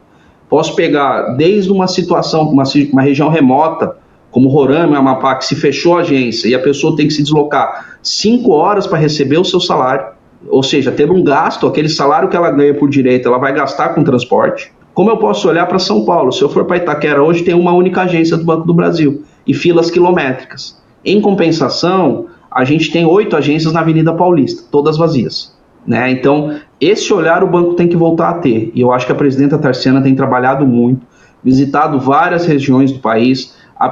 [0.48, 3.96] Posso pegar desde uma situação, uma, uma região remota,
[4.30, 7.96] como Roraima Amapá, que se fechou a agência e a pessoa tem que se deslocar
[8.02, 10.06] cinco horas para receber o seu salário,
[10.48, 13.90] ou seja, ter um gasto, aquele salário que ela ganha por direito, ela vai gastar
[13.90, 14.72] com transporte.
[14.94, 16.32] Como eu posso olhar para São Paulo?
[16.32, 19.54] Se eu for para Itaquera hoje, tem uma única agência do Banco do Brasil e
[19.54, 20.82] filas quilométricas.
[21.04, 25.54] Em compensação, a gente tem oito agências na Avenida Paulista, todas vazias.
[25.86, 26.10] Né?
[26.10, 28.70] Então, esse olhar o banco tem que voltar a ter.
[28.74, 31.00] E eu acho que a presidenta Tarciana tem trabalhado muito,
[31.42, 33.54] visitado várias regiões do país.
[33.76, 33.90] A,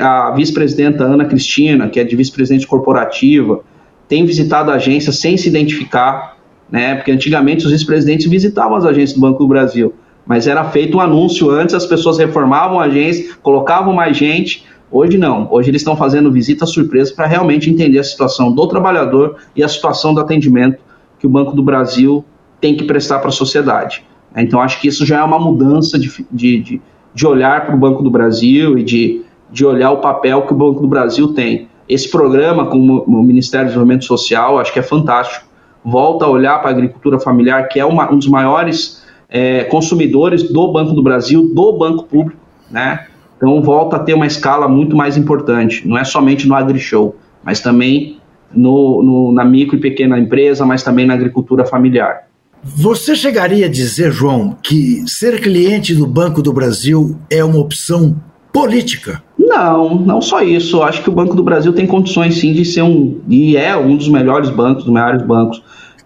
[0.00, 3.60] a vice-presidenta Ana Cristina, que é de vice-presidente corporativa,
[4.08, 6.36] tem visitado a agência sem se identificar,
[6.70, 6.96] né?
[6.96, 9.94] porque antigamente os vice-presidentes visitavam as agências do Banco do Brasil
[10.30, 14.64] mas era feito um anúncio antes, as pessoas reformavam a agência, colocavam mais gente.
[14.92, 19.36] Hoje não, hoje eles estão fazendo visita surpresa para realmente entender a situação do trabalhador
[19.54, 20.78] e a situação do atendimento
[21.18, 22.24] que o Banco do Brasil
[22.60, 24.04] tem que prestar para a sociedade.
[24.36, 26.80] Então acho que isso já é uma mudança de, de,
[27.14, 29.22] de, olhar para o Banco do Brasil e de,
[29.52, 31.68] de olhar o papel que o Banco do Brasil tem.
[31.88, 35.46] Esse programa com o Ministério do Desenvolvimento Social acho que é fantástico.
[35.84, 40.42] Volta a olhar para a agricultura familiar, que é uma, um dos maiores é, consumidores
[40.52, 43.06] do Banco do Brasil, do Banco Público, né?
[43.40, 47.58] Então volta a ter uma escala muito mais importante, não é somente no AgriShow, mas
[47.58, 48.18] também
[48.54, 52.28] no, no, na micro e pequena empresa, mas também na agricultura familiar.
[52.62, 58.14] Você chegaria a dizer, João, que ser cliente do Banco do Brasil é uma opção
[58.52, 59.22] política?
[59.38, 60.82] Não, não só isso.
[60.82, 63.96] Acho que o Banco do Brasil tem condições sim de ser um, e é um
[63.96, 65.62] dos melhores bancos, dos maiores bancos.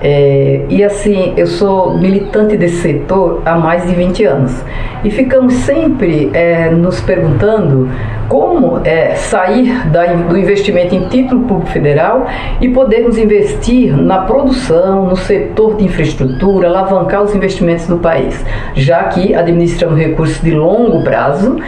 [0.00, 4.64] é, e assim, eu sou militante desse setor há mais de 20 anos.
[5.04, 7.88] E ficamos sempre é, nos perguntando
[8.28, 12.26] como é, sair da, do investimento em título público federal
[12.60, 18.44] e podermos investir na produção, no setor de infraestrutura, alavancar os investimentos do país,
[18.74, 21.58] já que administramos recursos de longo prazo,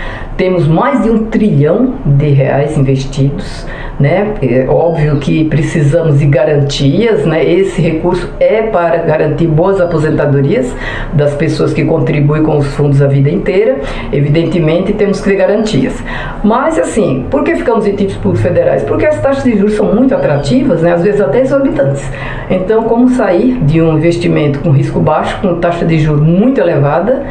[0.43, 3.64] temos mais de um trilhão de reais investidos
[4.03, 4.34] né?
[4.43, 7.45] É óbvio que precisamos de garantias, né?
[7.45, 10.74] Esse recurso é para garantir boas aposentadorias
[11.12, 13.78] das pessoas que contribuem com os fundos a vida inteira.
[14.12, 16.03] Evidentemente, temos que ter garantias.
[16.43, 18.82] Mas, assim, por que ficamos em títulos públicos federais?
[18.82, 20.93] Porque as taxas de juros são muito atrativas, né?
[20.93, 22.03] Às vezes até exorbitantes.
[22.51, 27.22] Então, como sair de um investimento com risco baixo, com taxa de juros muito elevada,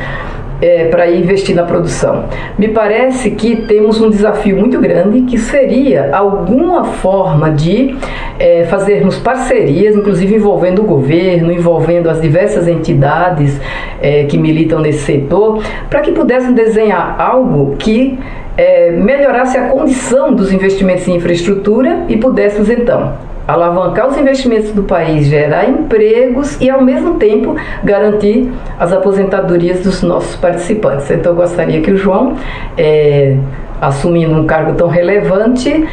[0.62, 2.26] é, para investir na produção.
[2.58, 7.96] Me parece que temos um desafio muito grande que seria alguma forma de
[8.40, 13.60] é, fazermos parcerias, inclusive envolvendo o governo, envolvendo as diversas entidades
[14.02, 18.20] é, que militam nesse setor, para que pudessem desenhar algo que
[18.58, 24.84] é, melhorasse a condição dos investimentos em infraestrutura e pudéssemos então alavancar os investimentos do
[24.84, 31.10] país, gerar empregos e, ao mesmo tempo, garantir as aposentadorias dos nossos participantes.
[31.12, 32.36] Então, eu gostaria que o João,
[32.78, 33.38] é,
[33.80, 35.86] assumindo um cargo tão relevante,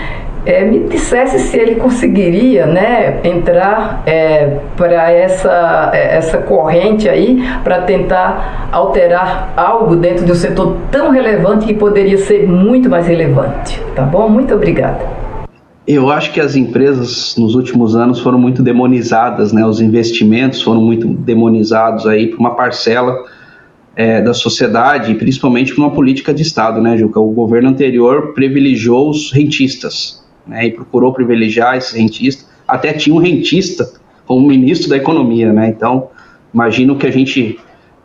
[0.46, 7.42] é, me dissesse se ele conseguiria né, entrar é, para essa, é, essa corrente aí,
[7.62, 13.06] para tentar alterar algo dentro de um setor tão relevante que poderia ser muito mais
[13.06, 13.78] relevante.
[13.94, 14.28] Tá bom?
[14.28, 15.27] Muito obrigada.
[15.88, 19.64] Eu acho que as empresas nos últimos anos foram muito demonizadas, né?
[19.64, 23.24] Os investimentos foram muito demonizados aí por uma parcela
[23.96, 27.18] é, da sociedade, principalmente por uma política de Estado, né, Juca?
[27.18, 30.66] O governo anterior privilegiou os rentistas, né?
[30.66, 32.46] E procurou privilegiar esses rentistas.
[32.68, 33.90] Até tinha um rentista
[34.26, 35.68] como ministro da Economia, né?
[35.70, 36.08] Então,
[36.52, 37.58] imagino que a gente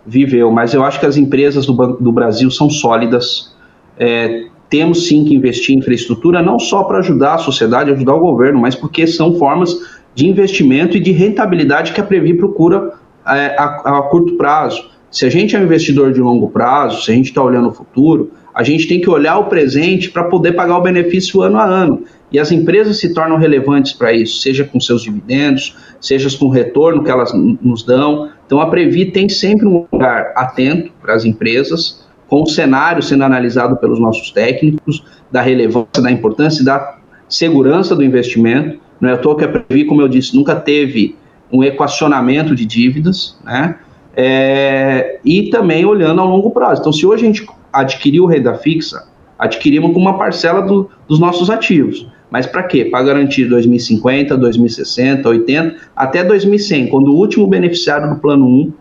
[0.08, 0.50] viveu.
[0.54, 3.54] Mas eu acho que as empresas do, do Brasil são sólidas.
[4.00, 8.20] É, temos sim que investir em infraestrutura, não só para ajudar a sociedade, ajudar o
[8.20, 9.78] governo, mas porque são formas
[10.16, 12.92] de investimento e de rentabilidade que a Previ procura
[13.24, 14.90] é, a, a, curto prazo.
[15.12, 17.72] Se a gente é um investidor de longo prazo, se a gente está olhando o
[17.72, 21.66] futuro, a gente tem que olhar o presente para poder pagar o benefício ano a
[21.66, 22.04] ano.
[22.32, 26.50] E as empresas se tornam relevantes para isso, seja com seus dividendos, seja com o
[26.50, 28.28] retorno que elas nos dão.
[28.48, 32.03] Então a Previ tem sempre um lugar atento para as empresas
[32.34, 36.98] com o cenário sendo analisado pelos nossos técnicos, da relevância, da importância da
[37.30, 38.80] segurança do investimento.
[39.00, 41.16] Não é à toa que a Previ, como eu disse, nunca teve
[41.52, 43.76] um equacionamento de dívidas, né?
[44.18, 46.82] É, e também olhando ao longo prazo.
[46.82, 49.08] Então, se hoje a gente adquiriu renda fixa,
[49.38, 52.08] adquirimos com uma parcela do, dos nossos ativos.
[52.32, 52.86] Mas para quê?
[52.86, 58.74] Para garantir 2050, 2060, 80, até 2100, quando o último beneficiário do plano 1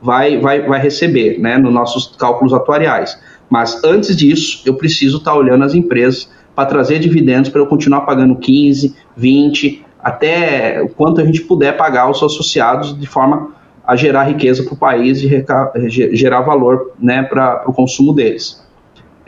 [0.00, 3.18] vai, vai, vai receber, né, nos nossos cálculos atuariais.
[3.48, 7.66] Mas antes disso, eu preciso estar tá olhando as empresas para trazer dividendos para eu
[7.66, 13.50] continuar pagando 15, 20, até o quanto a gente puder pagar aos associados de forma
[13.86, 18.64] a gerar riqueza para o país e gerar valor né, para o consumo deles.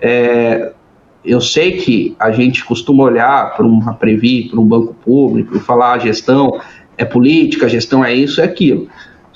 [0.00, 0.72] É,
[1.24, 5.90] eu sei que a gente costuma olhar para uma Previ, para um banco público falar
[5.90, 6.60] a ah, gestão
[6.96, 8.88] é política, gestão é isso, é aquilo.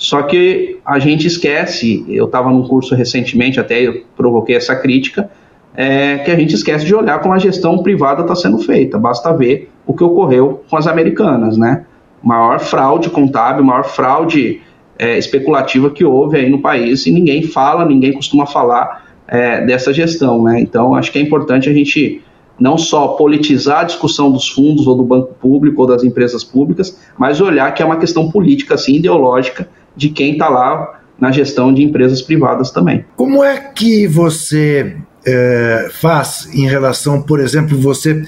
[0.03, 5.30] Só que a gente esquece, eu estava num curso recentemente, até eu provoquei essa crítica,
[5.76, 8.98] é, que a gente esquece de olhar como a gestão privada está sendo feita.
[8.98, 11.84] Basta ver o que ocorreu com as americanas, né?
[12.20, 14.61] Maior fraude contábil, maior fraude
[14.98, 19.94] é, especulativa que houve aí no país e ninguém fala, ninguém costuma falar é, dessa
[19.94, 20.61] gestão, né?
[20.61, 22.20] Então acho que é importante a gente
[22.59, 26.98] não só politizar a discussão dos fundos ou do banco público ou das empresas públicas,
[27.16, 31.72] mas olhar que é uma questão política, assim, ideológica, de quem está lá na gestão
[31.72, 33.05] de empresas privadas também.
[33.16, 38.22] Como é que você é, faz em relação, por exemplo, você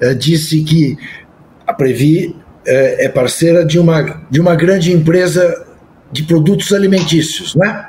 [0.00, 0.98] é, disse que
[1.66, 2.36] a Previ
[2.66, 5.66] é, é, parceira de uma, de uma grande empresa
[6.12, 7.88] de produtos alimentícios, né?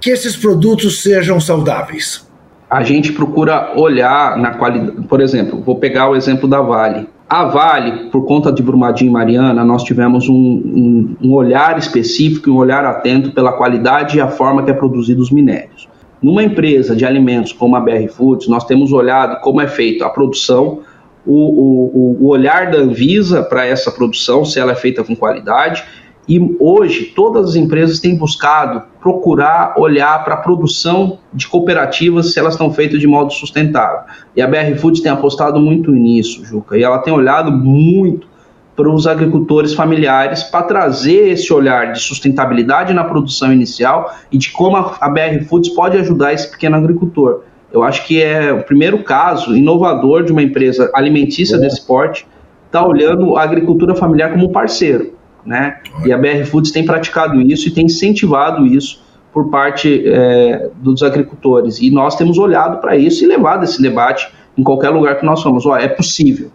[0.00, 2.26] que esses produtos sejam saudáveis.
[2.70, 7.06] A gente procura olhar na qualidade, por exemplo, vou pegar o exemplo da Vale.
[7.28, 12.48] A Vale, por conta de Brumadinho e Mariana, nós tivemos um, um, um, olhar específico,
[12.50, 15.88] um olhar atento pela qualidade e a forma que é produzido os minérios.
[16.22, 20.10] Numa empresa de alimentos como a BR Foods, nós temos olhado como é feita a
[20.10, 20.82] produção,
[21.26, 25.84] o, o, o olhar da Anvisa para essa produção, se ela é feita com qualidade,
[26.28, 32.38] e hoje todas as empresas têm buscado procurar olhar para a produção de cooperativas se
[32.38, 34.00] elas estão feitas de modo sustentável.
[34.34, 38.26] E a BR Foods tem apostado muito nisso, Juca, e ela tem olhado muito
[38.74, 44.50] para os agricultores familiares para trazer esse olhar de sustentabilidade na produção inicial e de
[44.50, 47.42] como a BR Foods pode ajudar esse pequeno agricultor.
[47.72, 51.58] Eu acho que é o primeiro caso inovador de uma empresa alimentícia é.
[51.58, 52.26] desse porte
[52.66, 55.15] está olhando a agricultura familiar como parceiro,
[55.46, 55.78] né?
[56.04, 61.02] E a BR Foods tem praticado isso e tem incentivado isso por parte é, dos
[61.02, 61.80] agricultores.
[61.80, 65.42] E nós temos olhado para isso e levado esse debate em qualquer lugar que nós
[65.42, 65.64] fomos.
[65.66, 66.50] Ó, é possível,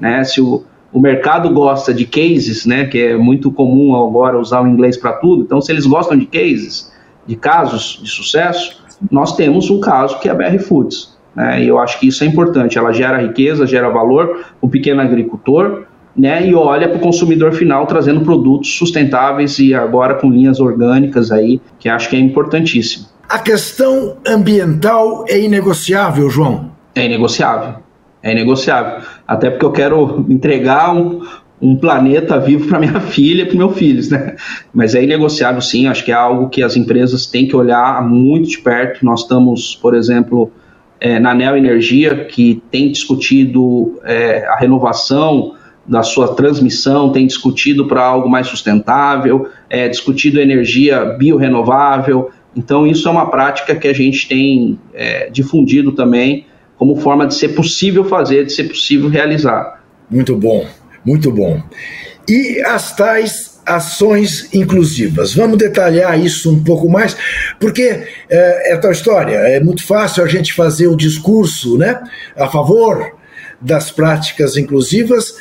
[0.00, 0.24] né?
[0.24, 2.86] Se o, o mercado gosta de cases, né?
[2.86, 5.42] Que é muito comum agora usar o inglês para tudo.
[5.42, 6.92] Então, se eles gostam de cases,
[7.26, 11.16] de casos de sucesso, nós temos um caso que é a BR Foods.
[11.34, 11.64] Né?
[11.64, 12.78] E eu acho que isso é importante.
[12.78, 15.81] Ela gera riqueza, gera valor, o pequeno agricultor,
[16.16, 21.32] né, e olha para o consumidor final trazendo produtos sustentáveis e agora com linhas orgânicas
[21.32, 23.06] aí, que acho que é importantíssimo.
[23.28, 26.70] A questão ambiental é inegociável, João?
[26.94, 27.76] É inegociável.
[28.22, 29.02] É inegociável.
[29.26, 31.22] Até porque eu quero entregar um,
[31.60, 34.36] um planeta vivo para minha filha e para meus filhos, né?
[34.72, 35.86] Mas é inegociável, sim.
[35.86, 39.04] Acho que é algo que as empresas têm que olhar muito de perto.
[39.04, 40.52] Nós estamos, por exemplo,
[41.00, 45.54] é, na Neo Energia, que tem discutido é, a renovação
[45.86, 52.30] da sua transmissão, tem discutido para algo mais sustentável, é, discutido energia biorrenovável.
[52.54, 57.34] Então, isso é uma prática que a gente tem é, difundido também como forma de
[57.34, 59.82] ser possível fazer, de ser possível realizar.
[60.10, 60.66] Muito bom,
[61.04, 61.62] muito bom.
[62.28, 65.34] E as tais ações inclusivas.
[65.34, 67.16] Vamos detalhar isso um pouco mais,
[67.60, 69.36] porque é, é tal história.
[69.36, 72.02] É muito fácil a gente fazer o discurso né,
[72.36, 73.16] a favor
[73.60, 75.36] das práticas inclusivas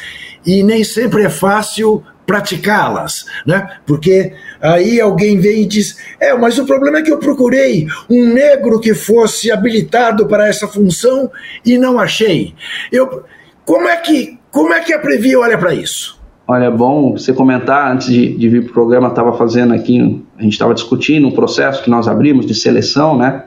[0.45, 3.67] e nem sempre é fácil praticá-las, né?
[3.85, 8.33] Porque aí alguém vem e diz: "É, mas o problema é que eu procurei um
[8.33, 11.29] negro que fosse habilitado para essa função
[11.65, 12.53] e não achei".
[12.91, 13.23] Eu
[13.65, 16.19] como é que como é que a Previ olha para isso?
[16.47, 20.21] Olha, é bom você comentar, antes de, de vir para o programa, estava fazendo aqui,
[20.37, 23.45] a gente estava discutindo um processo que nós abrimos de seleção, né?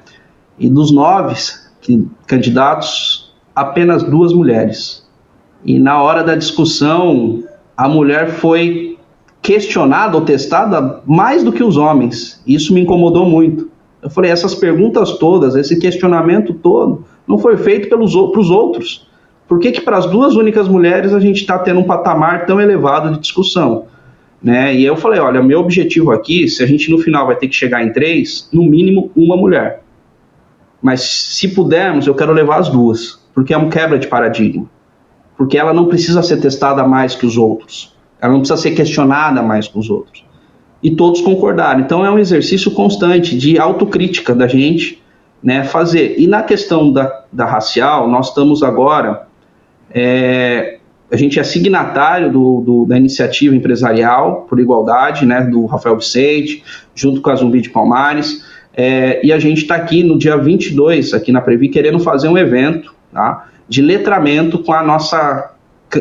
[0.59, 1.35] E dos nove
[2.27, 5.04] candidatos, apenas duas mulheres.
[5.65, 7.43] E na hora da discussão,
[7.77, 8.99] a mulher foi
[9.41, 12.43] questionada ou testada mais do que os homens.
[12.47, 13.71] Isso me incomodou muito.
[14.03, 19.09] Eu falei, essas perguntas todas, esse questionamento todo, não foi feito pelos os outros.
[19.49, 22.61] Por que, que para as duas únicas mulheres a gente está tendo um patamar tão
[22.61, 23.87] elevado de discussão?
[24.43, 24.75] Né?
[24.75, 27.55] E eu falei, olha, meu objetivo aqui, se a gente no final vai ter que
[27.55, 29.83] chegar em três, no mínimo uma mulher.
[30.83, 34.69] Mas se pudermos, eu quero levar as duas, porque é um quebra de paradigma
[35.37, 39.43] porque ela não precisa ser testada mais que os outros, ela não precisa ser questionada
[39.43, 40.25] mais que os outros.
[40.83, 41.81] E todos concordaram.
[41.81, 45.03] Então é um exercício constante de autocrítica da gente
[45.43, 46.17] né, fazer.
[46.19, 49.27] E na questão da, da racial, nós estamos agora.
[49.91, 50.79] É,
[51.11, 56.65] a gente é signatário do, do, da iniciativa empresarial por igualdade, né, do Rafael Vicente,
[56.95, 58.43] junto com a Zumbi de Palmares.
[58.77, 62.37] É, e a gente está aqui no dia 22, aqui na Previ, querendo fazer um
[62.37, 63.49] evento, tá?
[63.69, 65.55] De letramento com a nossa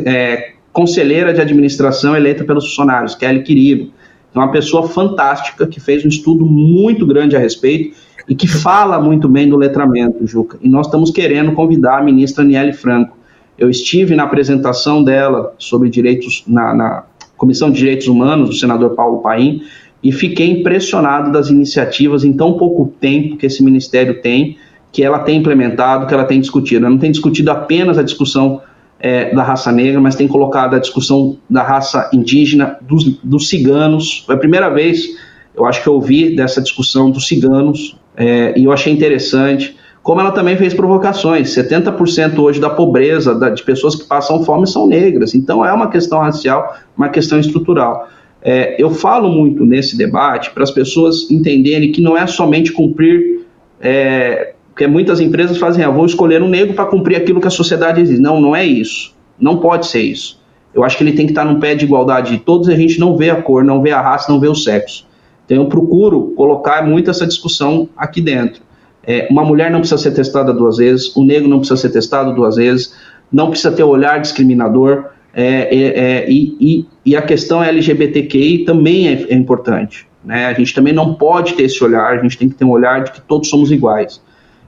[0.06, 3.92] é, conselheira de administração eleita pelos funcionários, Kelly Quiribo.
[4.34, 7.96] É uma pessoa fantástica que fez um estudo muito grande a respeito
[8.28, 10.58] e que fala muito bem do letramento, Juca.
[10.62, 13.18] E nós estamos querendo convidar a ministra Niele Franco.
[13.58, 17.04] Eu estive na apresentação dela sobre direitos, na, na
[17.38, 19.62] Comissão de Direitos Humanos do senador Paulo Paim,
[20.02, 24.58] e fiquei impressionado das iniciativas em tão pouco tempo que esse ministério tem
[24.94, 26.86] que ela tem implementado, que ela tem discutido.
[26.86, 28.62] Ela não tem discutido apenas a discussão
[29.00, 34.24] é, da raça negra, mas tem colocado a discussão da raça indígena, dos, dos ciganos.
[34.26, 35.18] Foi a primeira vez,
[35.56, 39.76] eu acho que eu ouvi dessa discussão dos ciganos, é, e eu achei interessante.
[40.04, 44.68] Como ela também fez provocações, 70% hoje da pobreza da, de pessoas que passam fome
[44.68, 45.34] são negras.
[45.34, 48.08] Então é uma questão racial, uma questão estrutural.
[48.44, 53.44] É, eu falo muito nesse debate para as pessoas entenderem que não é somente cumprir
[53.82, 57.52] é, porque muitas empresas fazem, ah, vou escolher um negro para cumprir aquilo que a
[57.52, 58.20] sociedade exige.
[58.20, 59.14] Não, não é isso.
[59.40, 60.42] Não pode ser isso.
[60.74, 63.00] Eu acho que ele tem que estar num pé de igualdade de todos a gente
[63.00, 65.08] não vê a cor, não vê a raça, não vê o sexo.
[65.46, 68.64] Então eu procuro colocar muito essa discussão aqui dentro.
[69.06, 72.34] É, uma mulher não precisa ser testada duas vezes, o negro não precisa ser testado
[72.34, 72.96] duas vezes,
[73.32, 75.10] não precisa ter olhar discriminador.
[75.36, 80.08] É, é, é e, e, e, a questão LGBTQI também é, é importante.
[80.26, 80.48] Né?
[80.48, 83.04] A gente também não pode ter esse olhar, a gente tem que ter um olhar
[83.04, 84.20] de que todos somos iguais.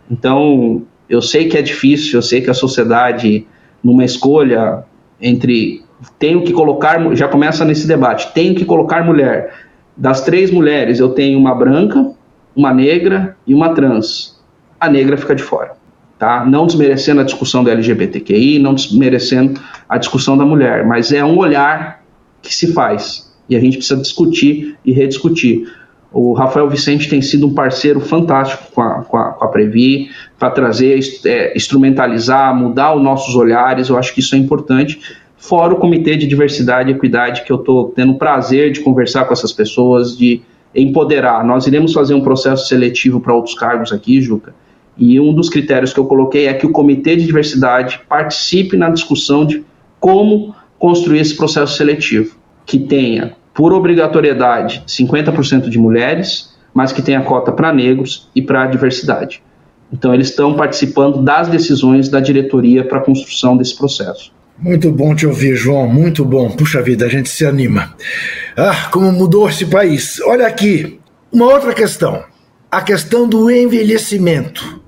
[0.10, 3.46] Então, eu sei que é difícil, eu sei que a sociedade,
[3.84, 4.84] numa escolha
[5.20, 5.84] entre
[6.20, 9.54] tenho que colocar, já começa nesse debate, tenho que colocar mulher.
[9.96, 12.12] Das três mulheres, eu tenho uma branca,
[12.56, 14.40] uma negra e uma trans.
[14.80, 15.74] A negra fica de fora.
[16.20, 16.46] Tá?
[16.46, 21.38] Não desmerecendo a discussão do LGBTQI, não desmerecendo a discussão da mulher, mas é um
[21.38, 22.04] olhar
[22.42, 25.72] que se faz e a gente precisa discutir e rediscutir.
[26.18, 30.10] O Rafael Vicente tem sido um parceiro fantástico com a, com a, com a Previ,
[30.40, 34.98] para trazer, é, instrumentalizar, mudar os nossos olhares, eu acho que isso é importante.
[35.36, 39.26] Fora o Comitê de Diversidade e Equidade, que eu estou tendo o prazer de conversar
[39.26, 40.42] com essas pessoas, de
[40.74, 41.44] empoderar.
[41.44, 44.56] Nós iremos fazer um processo seletivo para outros cargos aqui, Juca,
[44.98, 48.90] e um dos critérios que eu coloquei é que o Comitê de Diversidade participe na
[48.90, 49.66] discussão de
[50.00, 57.22] como construir esse processo seletivo, que tenha por obrigatoriedade 50% de mulheres, mas que tenha
[57.22, 59.42] cota para negros e para a diversidade.
[59.92, 64.34] Então, eles estão participando das decisões da diretoria para a construção desse processo.
[64.58, 66.50] Muito bom te ouvir, João, muito bom.
[66.52, 67.96] Puxa vida, a gente se anima.
[68.58, 70.20] Ah, como mudou esse país.
[70.22, 71.00] Olha aqui,
[71.32, 72.24] uma outra questão.
[72.70, 74.82] A questão do envelhecimento.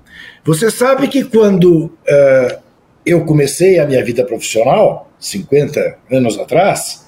[0.43, 2.57] Você sabe que quando uh,
[3.05, 7.06] eu comecei a minha vida profissional, 50 anos atrás,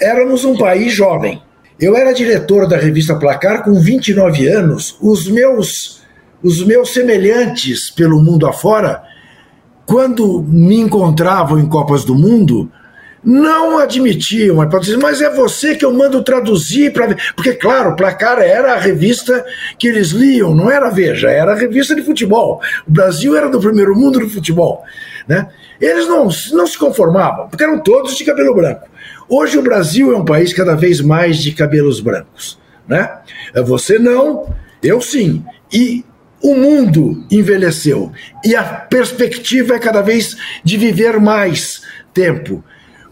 [0.00, 1.42] éramos um país jovem.
[1.78, 4.96] Eu era diretor da revista Placar com 29 anos.
[5.00, 6.02] Os meus,
[6.42, 9.02] os meus semelhantes pelo mundo afora,
[9.84, 12.70] quando me encontravam em Copas do Mundo,
[13.24, 18.38] não admitiam a hipótese, mas é você que eu mando traduzir para Porque, claro, Placar
[18.38, 19.44] era a revista
[19.78, 22.60] que eles liam, não era Veja, era a revista de futebol.
[22.86, 24.84] O Brasil era do primeiro mundo do futebol.
[25.26, 25.48] Né?
[25.80, 28.88] Eles não, não se conformavam, porque eram todos de cabelo branco.
[29.28, 32.58] Hoje o Brasil é um país cada vez mais de cabelos brancos.
[32.86, 33.10] Né?
[33.54, 35.44] É você não, eu sim.
[35.72, 36.04] E
[36.42, 38.12] o mundo envelheceu.
[38.44, 42.62] E a perspectiva é cada vez de viver mais tempo.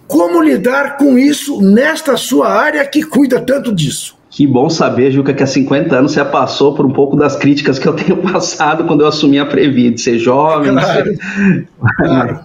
[0.06, 4.16] Como lidar com isso nesta sua área que cuida tanto disso?
[4.32, 7.78] Que bom saber, Juca, que há 50 anos você passou por um pouco das críticas
[7.78, 10.72] que eu tenho passado quando eu assumi a Previ, de ser jovem.
[10.72, 11.04] Claro.
[11.04, 11.68] Ser...
[11.98, 12.40] Claro.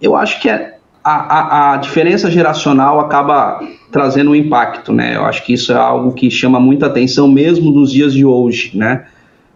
[0.00, 3.60] Eu acho que é a, a, a, diferença geracional acaba
[3.92, 5.14] trazendo um impacto, né?
[5.14, 8.76] Eu acho que isso é algo que chama muita atenção mesmo nos dias de hoje,
[8.76, 9.06] né?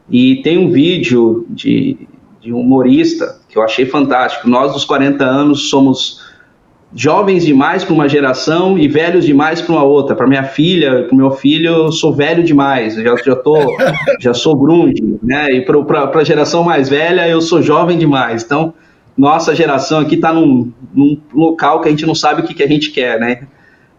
[0.09, 1.99] E tem um vídeo de,
[2.41, 4.49] de um humorista que eu achei fantástico.
[4.49, 6.26] Nós, dos 40 anos, somos
[6.95, 10.15] jovens demais para uma geração e velhos demais para uma outra.
[10.15, 13.57] Para minha filha, para o meu filho, eu sou velho demais, já, já, tô,
[14.21, 15.53] já sou grunge, né?
[15.53, 18.43] E para a geração mais velha, eu sou jovem demais.
[18.43, 18.75] Então,
[19.17, 22.63] nossa geração aqui está num, num, local que a gente não sabe o que, que
[22.63, 23.47] a gente quer, né?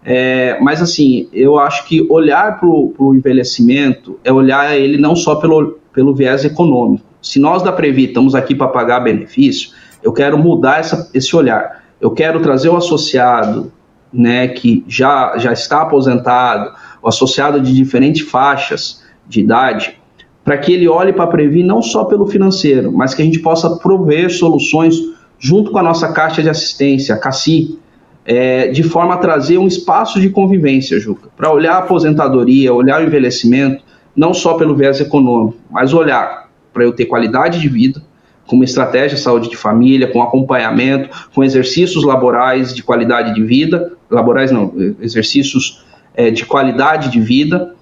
[0.03, 5.35] É, mas assim, eu acho que olhar para o envelhecimento é olhar ele não só
[5.35, 7.03] pelo, pelo viés econômico.
[7.21, 9.71] Se nós da Previ estamos aqui para pagar benefício,
[10.01, 13.71] eu quero mudar essa, esse olhar eu quero trazer o associado
[14.11, 19.99] né, que já, já está aposentado, o associado de diferentes faixas de idade,
[20.43, 23.39] para que ele olhe para a Previ não só pelo financeiro, mas que a gente
[23.39, 24.95] possa prover soluções
[25.37, 27.77] junto com a nossa caixa de assistência, a CACI,
[28.25, 33.01] é, de forma a trazer um espaço de convivência, Juca, para olhar a aposentadoria, olhar
[33.01, 33.83] o envelhecimento,
[34.15, 38.01] não só pelo viés econômico, mas olhar para eu ter qualidade de vida,
[38.47, 43.43] com uma estratégia de saúde de família, com acompanhamento, com exercícios laborais de qualidade de
[43.43, 45.85] vida, laborais não, exercícios
[46.15, 47.75] é, de qualidade de vida,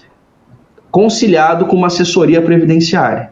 [0.92, 3.32] conciliado com uma assessoria previdenciária.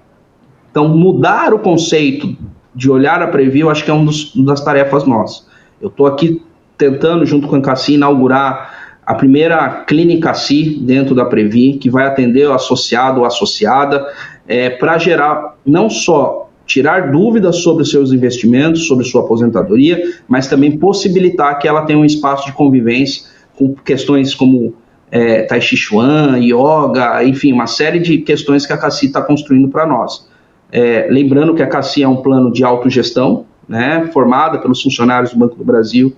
[0.69, 2.35] Então, mudar o conceito
[2.73, 4.11] de olhar a Previ, eu acho que é uma
[4.45, 5.47] das tarefas nossas.
[5.81, 6.41] Eu estou aqui
[6.77, 12.05] tentando, junto com a Cassi, inaugurar a primeira clínica CI dentro da Previ, que vai
[12.05, 14.05] atender o associado ou associada,
[14.47, 20.77] é, para gerar não só tirar dúvidas sobre seus investimentos, sobre sua aposentadoria, mas também
[20.77, 24.73] possibilitar que ela tenha um espaço de convivência com questões como
[25.11, 29.67] é, Tai Chi Chuan, Yoga, enfim, uma série de questões que a CACI está construindo
[29.67, 30.27] para nós.
[30.71, 35.37] É, lembrando que a CACI é um plano de autogestão, né, formada pelos funcionários do
[35.37, 36.13] Banco do Brasil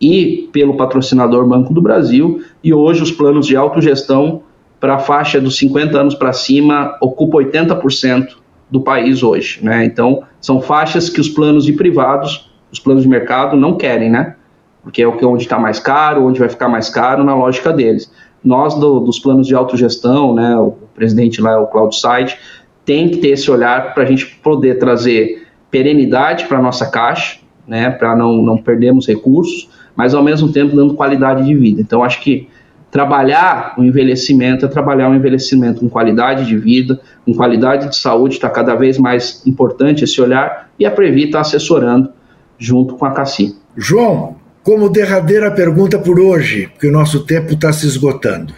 [0.00, 4.42] e pelo patrocinador Banco do Brasil, e hoje os planos de autogestão
[4.80, 8.39] para a faixa dos 50 anos para cima ocupam 80%
[8.70, 9.84] do país hoje, né?
[9.84, 14.36] Então, são faixas que os planos de privados, os planos de mercado não querem, né?
[14.82, 18.10] Porque é onde está mais caro, onde vai ficar mais caro na lógica deles.
[18.42, 20.56] Nós do, dos planos de autogestão, né?
[20.56, 22.38] O presidente lá, o Claudio Side,
[22.84, 27.90] tem que ter esse olhar para a gente poder trazer perenidade para nossa caixa, né?
[27.90, 31.80] Para não não perdermos recursos, mas ao mesmo tempo dando qualidade de vida.
[31.80, 32.48] Então, acho que
[32.90, 38.34] trabalhar o envelhecimento é trabalhar o envelhecimento com qualidade de vida, com qualidade de saúde,
[38.34, 42.10] está cada vez mais importante esse olhar, e a Previ está assessorando
[42.58, 43.56] junto com a CACI.
[43.76, 48.52] João, como derradeira pergunta por hoje, porque o nosso tempo está se esgotando.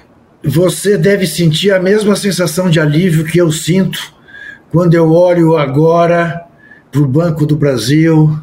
[0.45, 4.13] Você deve sentir a mesma sensação de alívio que eu sinto
[4.73, 6.45] quando eu olho agora
[6.91, 8.37] para o Banco do Brasil,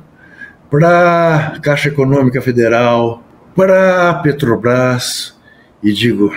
[0.70, 3.22] para a Caixa Econômica Federal,
[3.56, 5.39] para a Petrobras,
[5.84, 6.32] e digo: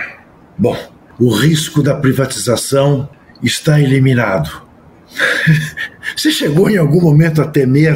[0.57, 0.75] bom,
[1.19, 3.09] o risco da privatização
[3.41, 4.49] está eliminado.
[6.15, 7.95] Você chegou em algum momento a temer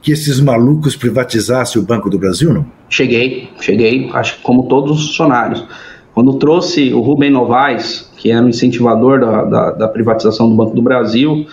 [0.00, 2.66] que esses malucos privatizassem o Banco do Brasil, não?
[2.90, 5.64] Cheguei, cheguei, acho que como todos os funcionários.
[6.12, 10.76] Quando trouxe o Rubem Novaes, que era o incentivador da, da, da, privatização do Banco
[10.76, 11.46] do Brasil,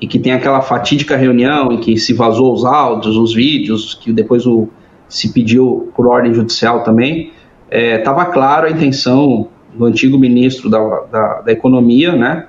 [0.00, 4.12] e que tem aquela fatídica reunião em que se vazou os áudios, os vídeos, que
[4.12, 4.68] depois o,
[5.08, 7.32] se pediu por ordem judicial também,
[7.70, 10.78] estava é, claro a intenção do antigo ministro da,
[11.10, 12.46] da, da Economia, né,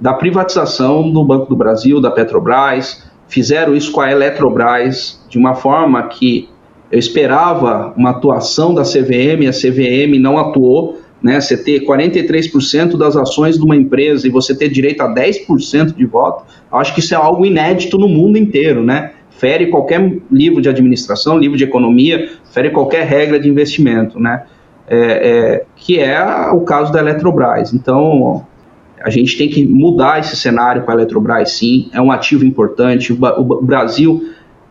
[0.00, 5.54] da privatização do Banco do Brasil, da Petrobras, fizeram isso com a Eletrobras de uma
[5.54, 6.48] forma que
[6.90, 11.40] eu esperava uma atuação da CVM, a CVM não atuou, né?
[11.40, 16.04] Você ter 43% das ações de uma empresa e você ter direito a 10% de
[16.04, 19.12] voto, acho que isso é algo inédito no mundo inteiro, né?
[19.30, 24.44] Fere qualquer livro de administração, livro de economia, fere qualquer regra de investimento, né?
[24.94, 26.22] É, é, que é
[26.52, 27.72] o caso da Eletrobras.
[27.72, 28.46] Então,
[29.02, 33.10] a gente tem que mudar esse cenário para a Eletrobras, sim, é um ativo importante.
[33.10, 34.22] O, Brasil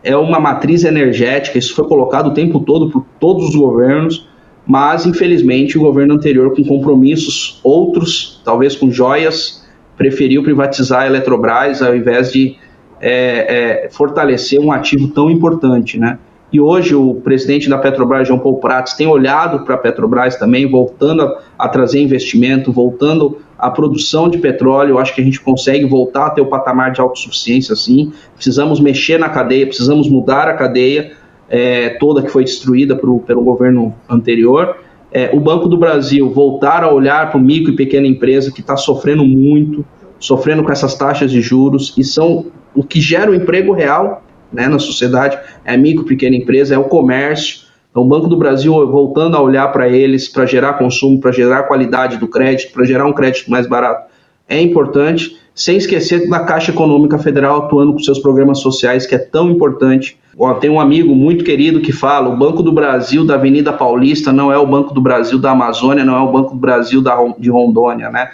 [0.04, 4.28] é uma matriz energética, isso foi colocado o tempo todo por todos os governos,
[4.64, 9.66] mas infelizmente o governo anterior, com compromissos outros, talvez com joias,
[9.96, 12.56] preferiu privatizar a Eletrobras ao invés de
[13.00, 16.16] é, é, fortalecer um ativo tão importante, né?
[16.52, 20.70] E hoje o presidente da Petrobras, João Paulo Prats, tem olhado para a Petrobras também,
[20.70, 24.90] voltando a, a, trazer investimento, voltando a produção de petróleo.
[24.90, 28.12] Eu acho que a gente consegue voltar a ter o patamar de autossuficiência, sim.
[28.34, 31.12] Precisamos mexer na cadeia, precisamos mudar a cadeia
[31.48, 34.76] é, toda que foi destruída pro, pelo governo anterior.
[35.10, 38.60] É, o Banco do Brasil voltar a olhar para o micro e pequena empresa que
[38.60, 39.84] está sofrendo muito,
[40.18, 44.21] sofrendo com essas taxas de juros, e são o que gera o emprego real
[44.52, 47.62] né, na sociedade, é a micro, pequena empresa, é o comércio.
[47.90, 51.64] Então, o Banco do Brasil voltando a olhar para eles, para gerar consumo, para gerar
[51.64, 54.10] qualidade do crédito, para gerar um crédito mais barato,
[54.48, 59.18] é importante, sem esquecer da Caixa Econômica Federal atuando com seus programas sociais, que é
[59.18, 60.18] tão importante.
[60.60, 64.50] Tem um amigo muito querido que fala: o Banco do Brasil da Avenida Paulista não
[64.50, 67.50] é o Banco do Brasil da Amazônia, não é o Banco do Brasil da, de
[67.50, 68.30] Rondônia, né?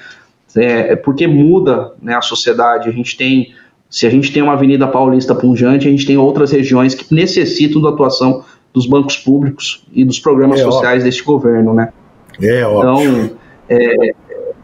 [0.56, 2.88] É, é porque muda né, a sociedade.
[2.88, 3.52] A gente tem
[3.90, 7.80] se a gente tem uma Avenida Paulista punjante, a gente tem outras regiões que necessitam
[7.80, 11.04] da atuação dos bancos públicos e dos programas é sociais óbvio.
[11.04, 11.88] deste governo, né?
[12.40, 13.24] É óbvio.
[13.24, 13.30] Então,
[13.68, 14.10] é,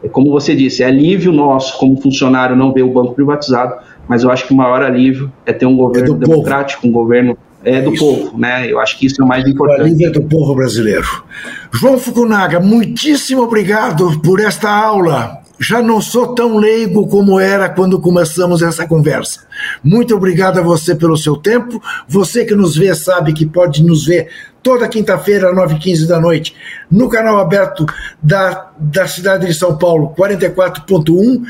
[0.03, 3.75] é, como você disse, é alívio nosso como funcionário não ver o banco privatizado,
[4.07, 6.93] mas eu acho que o maior alívio é ter um governo é democrático, povo.
[6.93, 8.05] um governo é do isso.
[8.05, 8.71] povo, né?
[8.71, 9.81] Eu acho que isso é o mais importante.
[9.81, 11.23] O alívio é do povo brasileiro.
[11.71, 17.99] João Fukunaga, muitíssimo obrigado por esta aula já não sou tão leigo como era quando
[17.99, 19.41] começamos essa conversa.
[19.83, 21.81] Muito obrigado a você pelo seu tempo.
[22.07, 24.29] Você que nos vê sabe que pode nos ver
[24.61, 26.55] toda quinta-feira, às 9h15 da noite,
[26.89, 27.85] no canal aberto
[28.21, 31.43] da, da cidade de São Paulo, 44.1,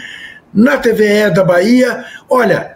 [0.54, 2.04] na TVE da Bahia.
[2.30, 2.76] Olha,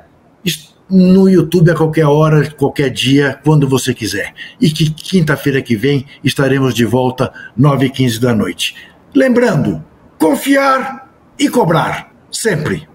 [0.90, 4.34] no YouTube a qualquer hora, qualquer dia, quando você quiser.
[4.60, 8.76] E que quinta-feira que vem estaremos de volta, 9h15 da noite.
[9.14, 9.84] Lembrando,
[10.18, 11.09] confiar
[11.40, 12.88] e cobrar, sempre.